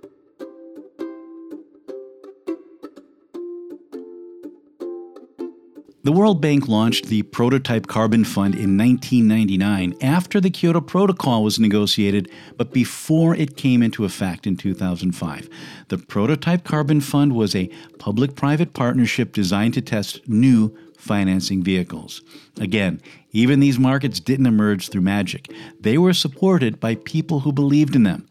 [6.07, 11.59] The World Bank launched the Prototype Carbon Fund in 1999 after the Kyoto Protocol was
[11.59, 15.49] negotiated, but before it came into effect in 2005.
[15.89, 22.23] The Prototype Carbon Fund was a public private partnership designed to test new financing vehicles.
[22.61, 23.01] Again,
[23.33, 28.05] even these markets didn't emerge through magic, they were supported by people who believed in
[28.05, 28.29] them.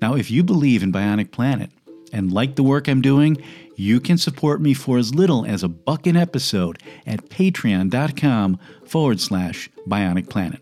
[0.00, 1.72] Now, if you believe in Bionic Planet
[2.12, 3.42] and like the work I'm doing,
[3.78, 9.20] you can support me for as little as a buck an episode at patreon.com forward
[9.20, 10.60] slash bionic planet.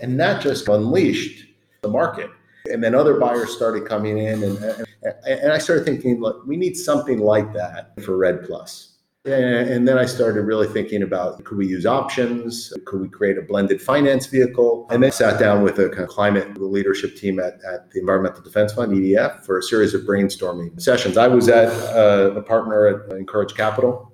[0.00, 1.44] And that just unleashed
[1.82, 2.30] the market.
[2.70, 4.86] And then other buyers started coming in, and, and,
[5.26, 8.97] and I started thinking, look, we need something like that for REDD Plus.
[9.32, 12.72] And then I started really thinking about could we use options?
[12.86, 14.86] Could we create a blended finance vehicle?
[14.90, 18.42] And then sat down with a kind of climate leadership team at, at the Environmental
[18.42, 21.16] Defense Fund, EDF, for a series of brainstorming sessions.
[21.16, 24.12] I was at uh, a partner at Encourage Capital.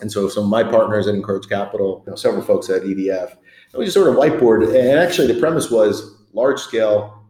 [0.00, 3.30] And so some of my partners at Encourage Capital, you know, several folks at EDF,
[3.30, 4.66] and we just sort of whiteboard.
[4.66, 7.24] And actually, the premise was large scale,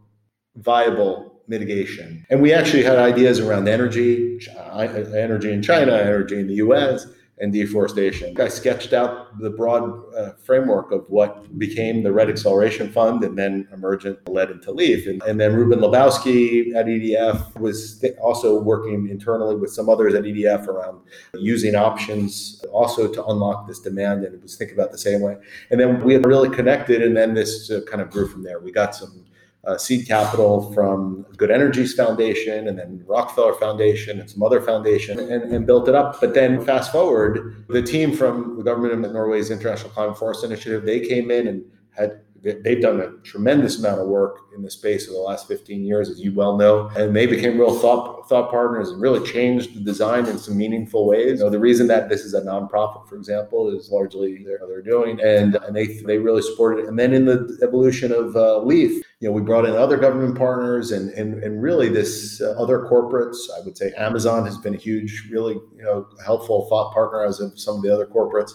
[0.55, 2.25] viable mitigation.
[2.29, 4.39] And we actually had ideas around energy,
[4.73, 7.07] energy in China, energy in the US,
[7.39, 8.39] and deforestation.
[8.39, 13.37] I sketched out the broad uh, framework of what became the REDD Acceleration Fund and
[13.37, 15.07] then Emergent led into LEAF.
[15.07, 20.13] And, and then Ruben Lubowski at EDF was th- also working internally with some others
[20.13, 21.01] at EDF around
[21.33, 24.23] using options also to unlock this demand.
[24.23, 25.35] And it was thinking about the same way.
[25.71, 28.59] And then we had really connected, and then this uh, kind of grew from there.
[28.59, 29.25] We got some
[29.65, 35.19] uh, seed capital from Good Energies Foundation and then Rockefeller Foundation and some other foundation
[35.19, 36.19] and, and, built it up.
[36.21, 40.85] But then fast forward, the team from the government of Norway's International Climate Forest Initiative,
[40.85, 41.63] they came in and
[41.97, 42.21] had
[42.53, 46.09] they've done a tremendous amount of work in the space of the last 15 years,
[46.09, 49.79] as you well know, and they became real thought thought partners and really changed the
[49.79, 51.39] design in some meaningful ways.
[51.39, 54.81] You know, the reason that this is a nonprofit, for example, is largely they're, they're
[54.81, 56.87] doing, and and they they really supported it.
[56.87, 60.37] And then in the evolution of uh, Leaf, you know, we brought in other government
[60.37, 63.37] partners and and and really this uh, other corporates.
[63.55, 67.39] I would say Amazon has been a huge, really you know helpful thought partner as
[67.39, 68.51] of some of the other corporates.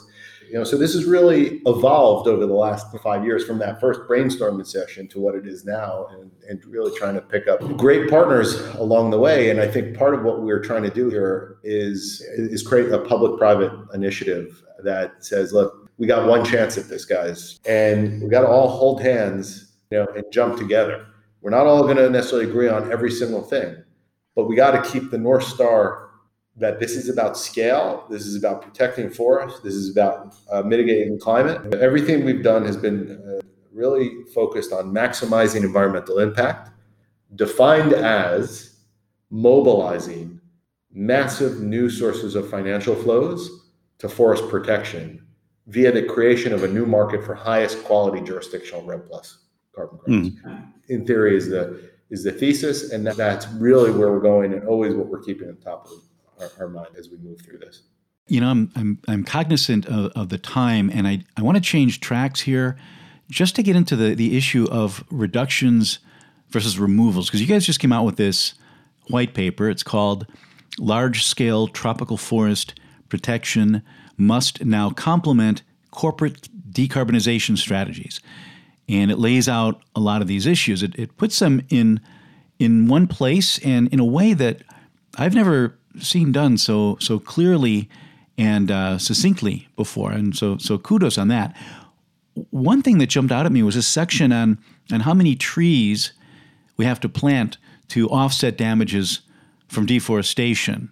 [0.50, 4.00] You know, so this has really evolved over the last five years from that first
[4.00, 8.10] brainstorming session to what it is now, and, and really trying to pick up great
[8.10, 9.50] partners along the way.
[9.50, 12.98] And I think part of what we're trying to do here is is create a
[12.98, 18.40] public-private initiative that says, look, we got one chance at this, guys, and we got
[18.40, 21.06] to all hold hands, you know, and jump together.
[21.42, 23.76] We're not all going to necessarily agree on every single thing,
[24.34, 26.09] but we got to keep the north star
[26.60, 28.06] that this is about scale.
[28.10, 29.60] This is about protecting forests.
[29.60, 31.74] This is about uh, mitigating climate.
[31.74, 33.40] Everything we've done has been uh,
[33.72, 36.70] really focused on maximizing environmental impact,
[37.34, 38.76] defined as
[39.30, 40.38] mobilizing
[40.92, 45.24] massive new sources of financial flows to forest protection
[45.68, 49.38] via the creation of a new market for highest quality jurisdictional REDD plus
[49.74, 50.40] carbon credits.
[50.40, 50.72] Mm.
[50.88, 54.94] In theory, is the is the thesis, and that's really where we're going, and always
[54.94, 55.92] what we're keeping on top of
[56.40, 57.82] our, our mind as we move through this.
[58.26, 61.62] You know, I'm I'm, I'm cognizant of, of the time, and I I want to
[61.62, 62.76] change tracks here,
[63.28, 65.98] just to get into the the issue of reductions
[66.48, 68.54] versus removals, because you guys just came out with this
[69.08, 69.68] white paper.
[69.68, 70.26] It's called
[70.78, 72.78] Large Scale Tropical Forest
[73.08, 73.82] Protection
[74.16, 78.20] Must Now Complement Corporate Decarbonization Strategies
[78.90, 80.82] and it lays out a lot of these issues.
[80.82, 82.00] It, it puts them in
[82.58, 84.62] in one place and in a way that
[85.16, 87.88] I've never seen done so so clearly
[88.38, 90.12] and uh, succinctly before.
[90.12, 91.56] And so so kudos on that.
[92.50, 94.58] One thing that jumped out at me was a section on
[94.92, 96.12] on how many trees
[96.76, 99.20] we have to plant to offset damages
[99.68, 100.90] from deforestation.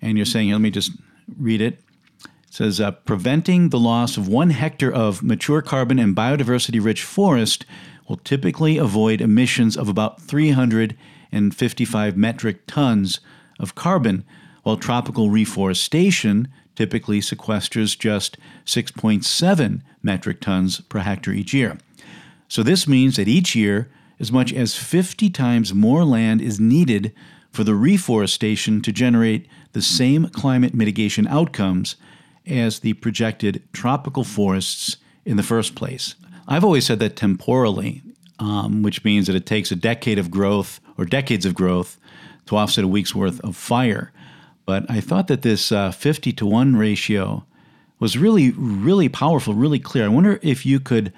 [0.00, 0.92] And you're saying, here, let me just
[1.36, 1.80] read it.
[2.24, 7.02] it says uh, preventing the loss of one hectare of mature carbon and biodiversity rich
[7.02, 7.66] forest
[8.08, 13.20] will typically avoid emissions of about 355 metric tons
[13.58, 14.24] of carbon,
[14.62, 18.36] while tropical reforestation typically sequesters just
[18.66, 21.78] 6.7 metric tons per hectare each year.
[22.48, 23.90] So this means that each year,
[24.20, 27.12] as much as 50 times more land is needed
[27.50, 31.96] for the reforestation to generate the same climate mitigation outcomes
[32.46, 36.14] as the projected tropical forests in the first place.
[36.46, 38.02] I've always said that temporally,
[38.38, 41.98] um, which means that it takes a decade of growth or decades of growth
[42.46, 44.12] to offset a week's worth of fire.
[44.64, 47.44] But I thought that this uh, 50 to 1 ratio
[47.98, 50.04] was really, really powerful, really clear.
[50.04, 51.12] I wonder if you could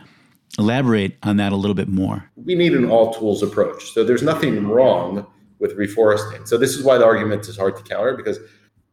[0.58, 2.30] elaborate on that a little bit more.
[2.36, 3.92] We need an all tools approach.
[3.92, 5.26] So there's nothing wrong
[5.58, 6.46] with reforesting.
[6.46, 8.38] So this is why the argument is hard to counter because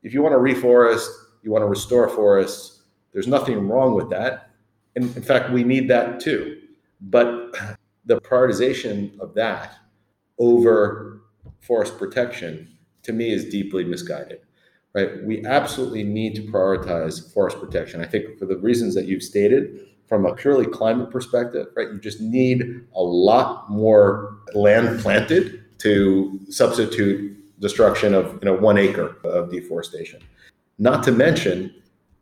[0.03, 1.07] if you want to reforest
[1.45, 2.81] you want to restore forests.
[3.13, 4.49] There's nothing wrong with that.
[4.95, 6.59] And in fact, we need that too.
[6.99, 7.55] But
[8.05, 9.75] the prioritization of that
[10.39, 11.21] over
[11.65, 12.67] forest protection
[13.03, 14.39] to me is deeply misguided.
[14.93, 15.23] Right?
[15.23, 18.01] We absolutely need to prioritize forest protection.
[18.01, 21.87] I think for the reasons that you've stated, from a purely climate perspective, right?
[21.91, 28.77] You just need a lot more land planted to substitute destruction of you know one
[28.77, 30.21] acre of deforestation.
[30.77, 31.73] Not to mention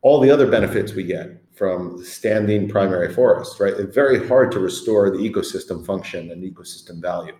[0.01, 3.73] all the other benefits we get from standing primary forests, right?
[3.73, 7.33] It's very hard to restore the ecosystem function and ecosystem value.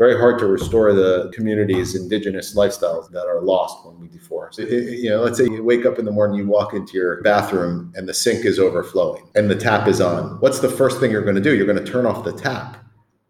[0.00, 4.58] Very hard to restore the community's indigenous lifestyles that are lost when we deforest.
[4.58, 6.94] It, it, you know, let's say you wake up in the morning, you walk into
[6.94, 10.40] your bathroom, and the sink is overflowing, and the tap is on.
[10.40, 11.54] What's the first thing you're going to do?
[11.54, 12.78] You're going to turn off the tap,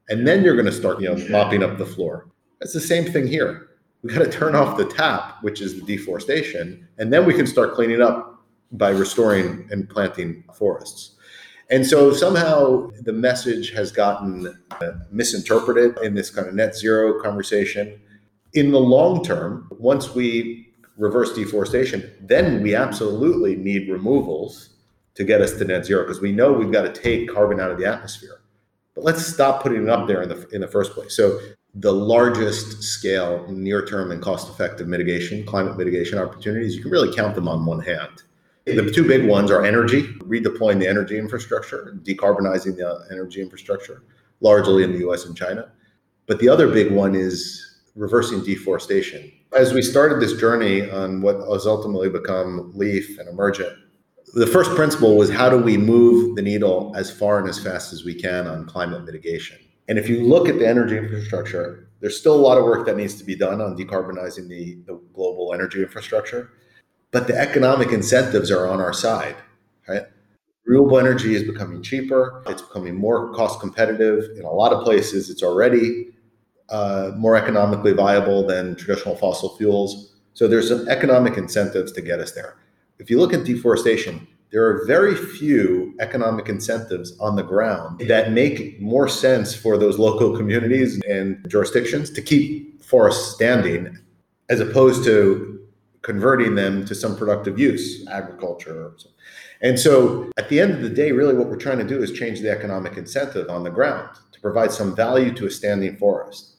[0.08, 2.30] and then you're going to start, you know, mopping up the floor.
[2.60, 3.70] It's the same thing here
[4.02, 7.46] we got to turn off the tap, which is the deforestation, and then we can
[7.46, 8.42] start cleaning up
[8.72, 11.16] by restoring and planting forests.
[11.70, 17.20] And so somehow the message has gotten uh, misinterpreted in this kind of net zero
[17.22, 18.00] conversation.
[18.54, 24.70] In the long term, once we reverse deforestation, then we absolutely need removals
[25.14, 27.70] to get us to net zero because we know we've got to take carbon out
[27.70, 28.40] of the atmosphere.
[28.96, 31.16] But let's stop putting it up there in the in the first place.
[31.16, 31.38] So
[31.74, 37.14] the largest scale, near term, and cost effective mitigation, climate mitigation opportunities, you can really
[37.14, 38.24] count them on one hand.
[38.76, 44.02] The two big ones are energy, redeploying the energy infrastructure, decarbonizing the energy infrastructure,
[44.40, 45.70] largely in the US and China.
[46.26, 49.32] But the other big one is reversing deforestation.
[49.56, 53.76] As we started this journey on what has ultimately become LEAF and Emergent,
[54.34, 57.92] the first principle was how do we move the needle as far and as fast
[57.92, 59.58] as we can on climate mitigation?
[59.88, 62.96] And if you look at the energy infrastructure, there's still a lot of work that
[62.96, 66.52] needs to be done on decarbonizing the, the global energy infrastructure.
[67.12, 69.36] But the economic incentives are on our side,
[69.88, 70.02] right?
[70.64, 72.42] Renewable energy is becoming cheaper.
[72.46, 74.24] It's becoming more cost competitive.
[74.36, 76.08] In a lot of places, it's already
[76.68, 80.14] uh, more economically viable than traditional fossil fuels.
[80.34, 82.56] So there's some economic incentives to get us there.
[83.00, 88.32] If you look at deforestation, there are very few economic incentives on the ground that
[88.32, 93.96] make more sense for those local communities and jurisdictions to keep forests standing
[94.48, 95.59] as opposed to
[96.02, 98.92] converting them to some productive use, agriculture.
[99.60, 102.12] And so at the end of the day, really what we're trying to do is
[102.12, 106.50] change the economic incentive on the ground to provide some value to a standing forest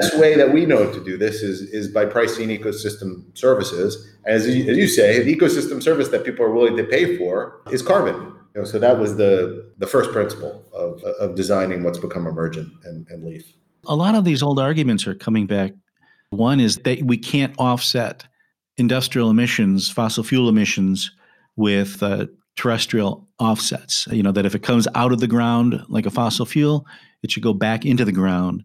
[0.00, 4.16] best way that we know to do this is is by pricing ecosystem services.
[4.26, 7.60] As you, as you say, the ecosystem service that people are willing to pay for
[7.70, 8.34] is carbon.
[8.54, 12.72] You know, so that was the the first principle of, of designing what's become emergent
[12.84, 13.52] and, and leaf.
[13.86, 15.72] A lot of these old arguments are coming back.
[16.30, 18.24] One is that we can't offset
[18.78, 21.10] industrial emissions, fossil fuel emissions,
[21.56, 22.26] with uh,
[22.56, 24.06] terrestrial offsets.
[24.10, 26.86] You know, that if it comes out of the ground like a fossil fuel,
[27.22, 28.64] it should go back into the ground,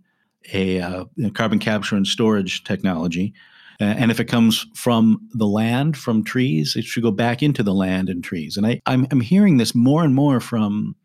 [0.54, 3.34] a, uh, carbon capture and storage technology.
[3.80, 7.74] And if it comes from the land, from trees, it should go back into the
[7.74, 8.56] land and trees.
[8.56, 10.96] And I, I'm, I'm hearing this more and more from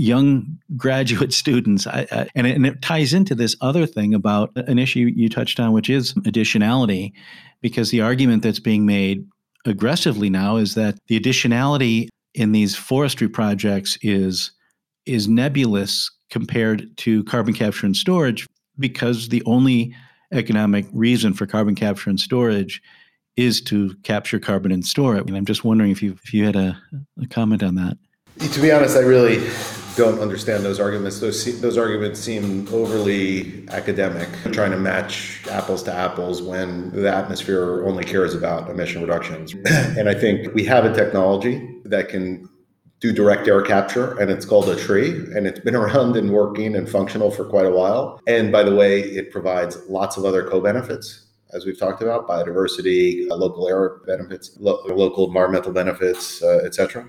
[0.00, 1.86] young graduate students.
[1.86, 5.28] I, I, and, it, and it ties into this other thing about an issue you
[5.28, 7.12] touched on, which is additionality,
[7.60, 9.26] because the argument that's being made
[9.66, 14.52] aggressively now is that the additionality in these forestry projects is
[15.04, 18.46] is nebulous compared to carbon capture and storage
[18.78, 19.94] because the only
[20.32, 22.80] economic reason for carbon capture and storage
[23.36, 25.26] is to capture carbon and store it.
[25.26, 26.80] And I'm just wondering if you if you had a,
[27.20, 27.98] a comment on that.
[28.38, 29.38] To be honest, I really
[29.96, 31.20] don't understand those arguments.
[31.20, 37.84] Those those arguments seem overly academic, trying to match apples to apples when the atmosphere
[37.86, 39.54] only cares about emission reductions.
[39.66, 42.48] and I think we have a technology that can
[43.00, 46.76] do direct air capture, and it's called a tree, and it's been around and working
[46.76, 48.20] and functional for quite a while.
[48.26, 53.28] And by the way, it provides lots of other co-benefits as we've talked about biodiversity,
[53.30, 57.08] uh, local air benefits, lo- local environmental benefits, uh, etc.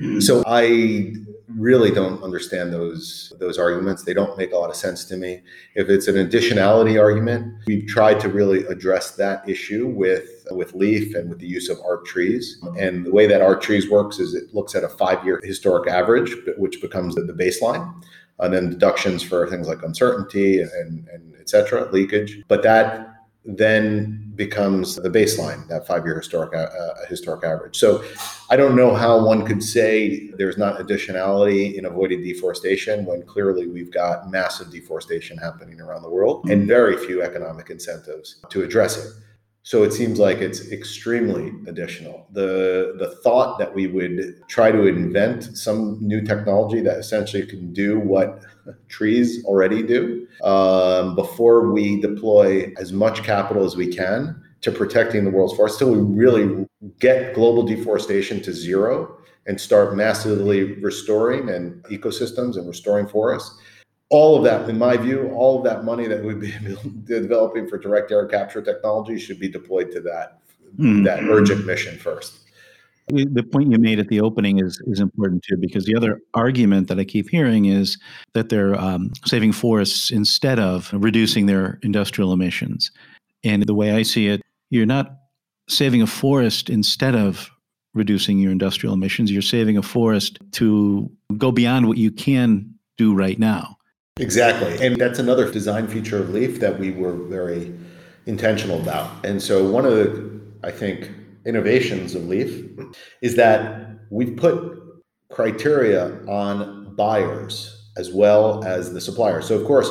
[0.00, 0.20] Mm-hmm.
[0.20, 1.14] So I
[1.56, 4.04] really don't understand those those arguments.
[4.04, 5.42] They don't make a lot of sense to me.
[5.74, 11.14] If it's an additionality argument, we've tried to really address that issue with with LEAF
[11.14, 12.62] and with the use of ART TREES.
[12.78, 15.88] And the way that ART TREES works is it looks at a five year historic
[15.88, 17.94] average, which becomes the, baseline,
[18.38, 22.42] and then deductions for things like uncertainty and, and et cetera, leakage.
[22.48, 27.76] But that then becomes the baseline, that five-year historic uh, uh, historic average.
[27.78, 28.04] So,
[28.50, 33.66] I don't know how one could say there's not additionality in avoided deforestation when clearly
[33.66, 38.98] we've got massive deforestation happening around the world and very few economic incentives to address
[38.98, 39.12] it.
[39.62, 42.26] So it seems like it's extremely additional.
[42.32, 47.72] The the thought that we would try to invent some new technology that essentially can
[47.72, 48.42] do what
[48.88, 55.24] trees already do um, before we deploy as much capital as we can to protecting
[55.24, 56.66] the world's forests till we really
[56.98, 59.16] get global deforestation to zero
[59.46, 63.58] and start massively restoring and ecosystems and restoring forests
[64.10, 67.78] all of that, in my view, all of that money that we've been developing for
[67.78, 70.40] direct air capture technology should be deployed to that
[70.78, 71.04] mm.
[71.04, 72.39] that urgent mission first.
[73.10, 76.88] The point you made at the opening is is important too, because the other argument
[76.88, 77.98] that I keep hearing is
[78.34, 82.90] that they're um, saving forests instead of reducing their industrial emissions.
[83.44, 85.16] And the way I see it, you're not
[85.68, 87.50] saving a forest instead of
[87.94, 89.32] reducing your industrial emissions.
[89.32, 93.76] You're saving a forest to go beyond what you can do right now.
[94.18, 94.84] Exactly.
[94.84, 97.72] And that's another design feature of Leaf that we were very
[98.26, 99.24] intentional about.
[99.24, 101.10] And so one of the, I think,
[101.46, 102.64] innovations of Leaf
[103.22, 104.78] is that we've put
[105.30, 109.46] criteria on buyers as well as the suppliers.
[109.46, 109.88] So of course,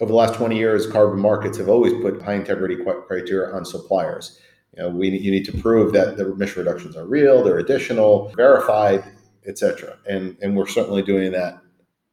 [0.00, 2.76] over the last 20 years, carbon markets have always put high integrity
[3.06, 4.40] criteria on suppliers.
[4.76, 8.32] You know, we you need to prove that the emission reductions are real, they're additional,
[8.36, 9.04] verified,
[9.46, 9.98] etc.
[10.08, 11.60] And and we're certainly doing that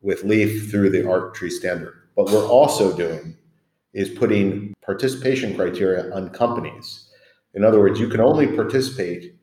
[0.01, 1.93] with Leaf through the ART TREE standard.
[2.15, 3.37] What we're also doing
[3.93, 7.06] is putting participation criteria on companies.
[7.57, 9.33] In other words, you can only participate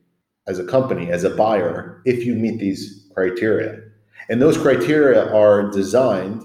[0.47, 3.81] as a company, as a buyer, if you meet these criteria.
[4.31, 6.45] And those criteria are designed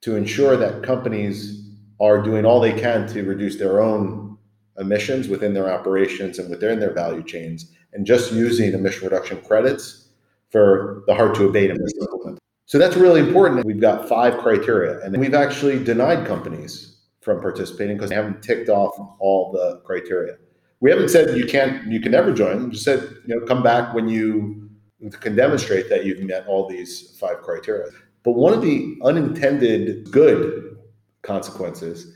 [0.00, 4.36] to ensure that companies are doing all they can to reduce their own
[4.78, 10.08] emissions within their operations and within their value chains, and just using emission reduction credits
[10.50, 12.40] for the hard to abate emissions.
[12.66, 13.64] So that's really important.
[13.64, 18.68] We've got five criteria, and we've actually denied companies from participating because they haven't ticked
[18.68, 20.38] off all the criteria.
[20.84, 22.64] We haven't said you can't, you can never join.
[22.64, 24.68] We just said, you know, come back when you
[25.12, 27.86] can demonstrate that you've met all these five criteria.
[28.22, 30.76] But one of the unintended good
[31.22, 32.14] consequences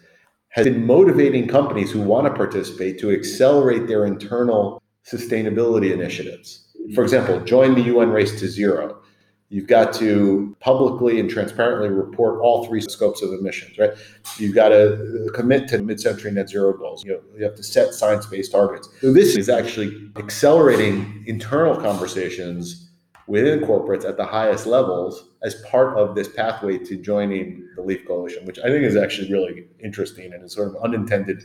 [0.50, 6.68] has been motivating companies who want to participate to accelerate their internal sustainability initiatives.
[6.94, 8.97] For example, join the UN race to zero
[9.50, 13.92] You've got to publicly and transparently report all three scopes of emissions, right?
[14.36, 17.02] You've got to commit to mid-century net zero goals.
[17.02, 18.90] You, know, you have to set science-based targets.
[19.00, 22.90] So this is actually accelerating internal conversations
[23.26, 28.06] within corporates at the highest levels as part of this pathway to joining the Leaf
[28.06, 31.42] Coalition, which I think is actually really interesting and is sort of unintended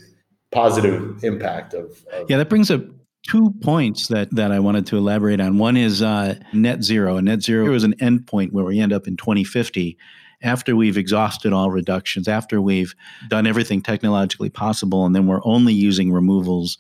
[0.52, 2.82] positive impact of, of yeah that brings up
[3.28, 5.58] two points that that I wanted to elaborate on.
[5.58, 7.18] One is uh, net zero.
[7.18, 9.98] And net zero is an endpoint where we end up in 2050
[10.42, 12.94] after we've exhausted all reductions, after we've
[13.30, 16.78] done everything technologically possible, and then we're only using removals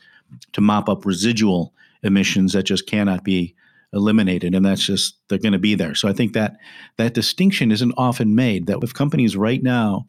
[0.51, 1.73] to mop up residual
[2.03, 3.55] emissions that just cannot be
[3.93, 6.57] eliminated and that's just they're going to be there so i think that
[6.97, 10.07] that distinction isn't often made that if companies right now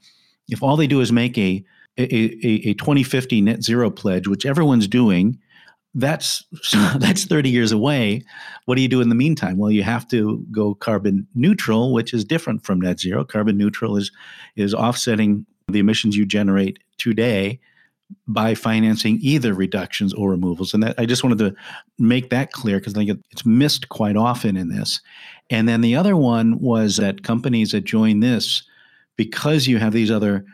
[0.49, 1.63] if all they do is make a
[1.99, 5.39] a, a, a 2050 net zero pledge which everyone's doing
[5.95, 6.45] that's
[6.97, 8.23] that's 30 years away.
[8.67, 9.59] What do you do in the meantime?
[9.59, 13.25] Well you have to go carbon neutral which is different from net zero.
[13.25, 14.11] Carbon neutral is
[14.57, 17.61] is offsetting the emissions you generate today
[18.29, 20.75] by financing either reductions or removals.
[20.75, 21.55] And that i just wanted to
[21.99, 25.01] make that clear because i think it's missed quite often in this.
[25.51, 28.63] And then the other one was that companies that join this
[29.17, 30.45] because you have these other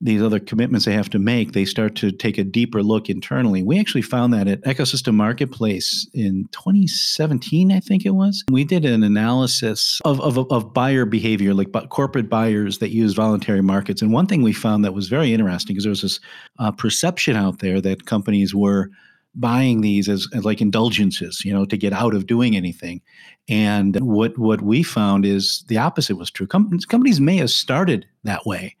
[0.00, 3.62] these other commitments they have to make, they start to take a deeper look internally.
[3.62, 8.44] We actually found that at Ecosystem Marketplace in 2017, I think it was.
[8.50, 13.62] We did an analysis of, of, of buyer behavior, like corporate buyers that use voluntary
[13.62, 14.02] markets.
[14.02, 16.20] And one thing we found that was very interesting because there was this
[16.58, 18.90] uh, perception out there that companies were
[19.34, 23.00] buying these as, as, like indulgences, you know, to get out of doing anything.
[23.48, 26.46] And what what we found is the opposite was true.
[26.46, 28.74] Com- companies may have started that way.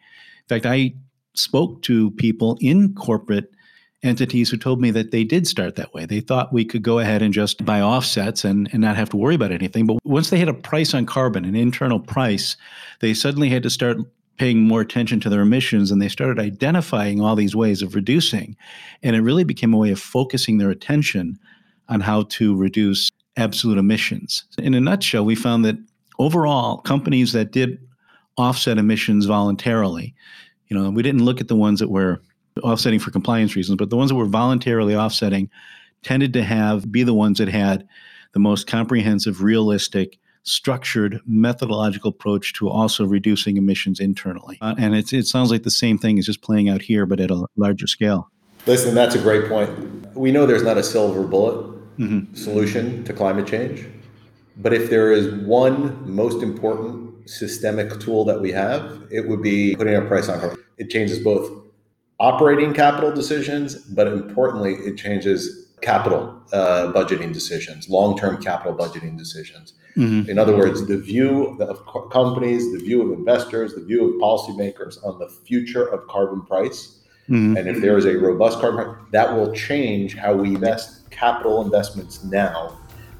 [0.48, 0.94] In fact, I
[1.38, 3.52] spoke to people in corporate
[4.02, 6.06] entities who told me that they did start that way.
[6.06, 9.16] They thought we could go ahead and just buy offsets and, and not have to
[9.16, 9.86] worry about anything.
[9.86, 12.56] But once they had a price on carbon, an internal price,
[13.00, 13.98] they suddenly had to start
[14.38, 18.56] paying more attention to their emissions and they started identifying all these ways of reducing.
[19.02, 21.38] And it really became a way of focusing their attention
[21.88, 24.44] on how to reduce absolute emissions.
[24.58, 25.76] In a nutshell, we found that
[26.18, 27.78] overall, companies that did
[28.36, 30.14] offset emissions voluntarily
[30.68, 32.20] you know, we didn't look at the ones that were
[32.62, 35.50] offsetting for compliance reasons, but the ones that were voluntarily offsetting
[36.02, 37.86] tended to have be the ones that had
[38.32, 44.58] the most comprehensive, realistic, structured methodological approach to also reducing emissions internally.
[44.60, 47.18] Uh, and it, it sounds like the same thing is just playing out here, but
[47.18, 48.30] at a larger scale.
[48.66, 49.70] Listen, that's a great point.
[50.14, 51.66] We know there's not a silver bullet
[51.98, 52.34] mm-hmm.
[52.34, 53.86] solution to climate change,
[54.56, 59.74] but if there is one most important systemic tool that we have, it would be
[59.76, 60.58] putting a price on carbon.
[60.78, 61.50] It changes both
[62.18, 69.18] operating capital decisions, but importantly, it changes capital uh, budgeting decisions, long term capital budgeting
[69.18, 69.74] decisions.
[69.96, 70.30] Mm-hmm.
[70.30, 75.02] In other words, the view of companies, the view of investors, the view of policymakers
[75.04, 77.00] on the future of carbon price.
[77.28, 77.56] Mm-hmm.
[77.56, 81.62] And if there is a robust carbon price, that will change how we invest capital
[81.62, 82.78] investments now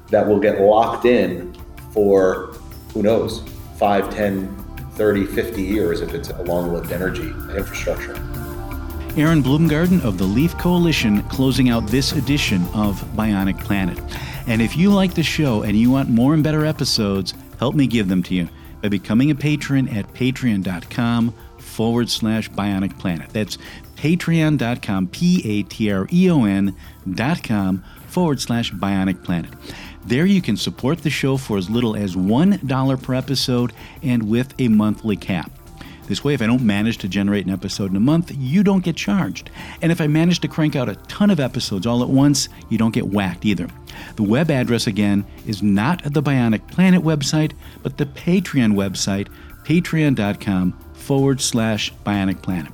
[0.09, 1.53] that will get locked in
[1.91, 2.55] for
[2.93, 3.43] who knows
[3.77, 8.13] 5, 10, 30, 50 years if it's a long lived energy infrastructure.
[9.15, 13.99] Eron Bloomgarden of the Leaf Coalition closing out this edition of Bionic Planet.
[14.47, 17.87] And if you like the show and you want more and better episodes, help me
[17.87, 18.47] give them to you
[18.81, 23.29] by becoming a patron at patreon.com forward slash bionic planet.
[23.29, 23.57] That's
[23.95, 26.75] patreon.com, P A T R E O N
[27.11, 29.51] dot com forward slash bionic planet.
[30.07, 34.53] There you can support the show for as little as $1 per episode and with
[34.57, 35.51] a monthly cap.
[36.05, 38.85] This way, if I don't manage to generate an episode in a month, you don't
[38.85, 39.49] get charged.
[39.81, 42.77] And if I manage to crank out a ton of episodes all at once, you
[42.77, 43.67] don't get whacked either.
[44.15, 47.51] The web address again is not the Bionic Planet website,
[47.83, 49.27] but the Patreon website,
[49.65, 52.71] patreon.com forward slash Bionic Planet.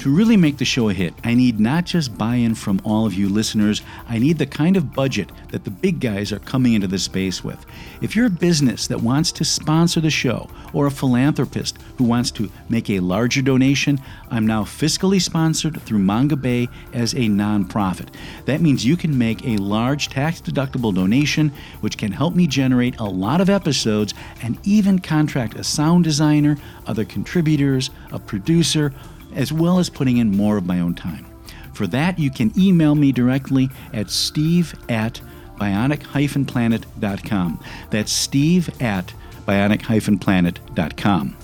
[0.00, 3.04] To really make the show a hit, I need not just buy in from all
[3.04, 6.72] of you listeners, I need the kind of budget that the big guys are coming
[6.72, 7.66] into this space with.
[8.00, 12.30] If you're a business that wants to sponsor the show, or a philanthropist who wants
[12.30, 18.08] to make a larger donation, I'm now fiscally sponsored through Mongabay as a nonprofit.
[18.46, 22.98] That means you can make a large tax deductible donation, which can help me generate
[22.98, 28.94] a lot of episodes and even contract a sound designer, other contributors, a producer
[29.34, 31.26] as well as putting in more of my own time.
[31.72, 35.20] For that, you can email me directly at steve at
[35.58, 37.64] bionic-planet.com.
[37.90, 39.12] That's steve at
[39.46, 41.36] bionic-planet.com.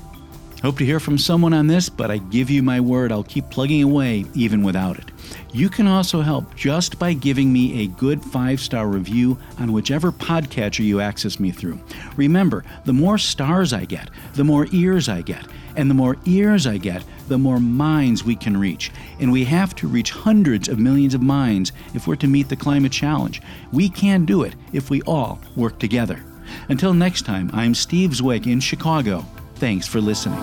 [0.62, 3.50] Hope to hear from someone on this, but I give you my word I'll keep
[3.50, 5.10] plugging away even without it.
[5.52, 10.10] You can also help just by giving me a good five star review on whichever
[10.10, 11.78] podcatcher you access me through.
[12.16, 15.46] Remember, the more stars I get, the more ears I get.
[15.76, 18.90] And the more ears I get, the more minds we can reach.
[19.20, 22.56] And we have to reach hundreds of millions of minds if we're to meet the
[22.56, 23.42] climate challenge.
[23.72, 26.24] We can do it if we all work together.
[26.68, 29.24] Until next time, I'm Steve Zwick in Chicago.
[29.56, 30.42] Thanks for listening.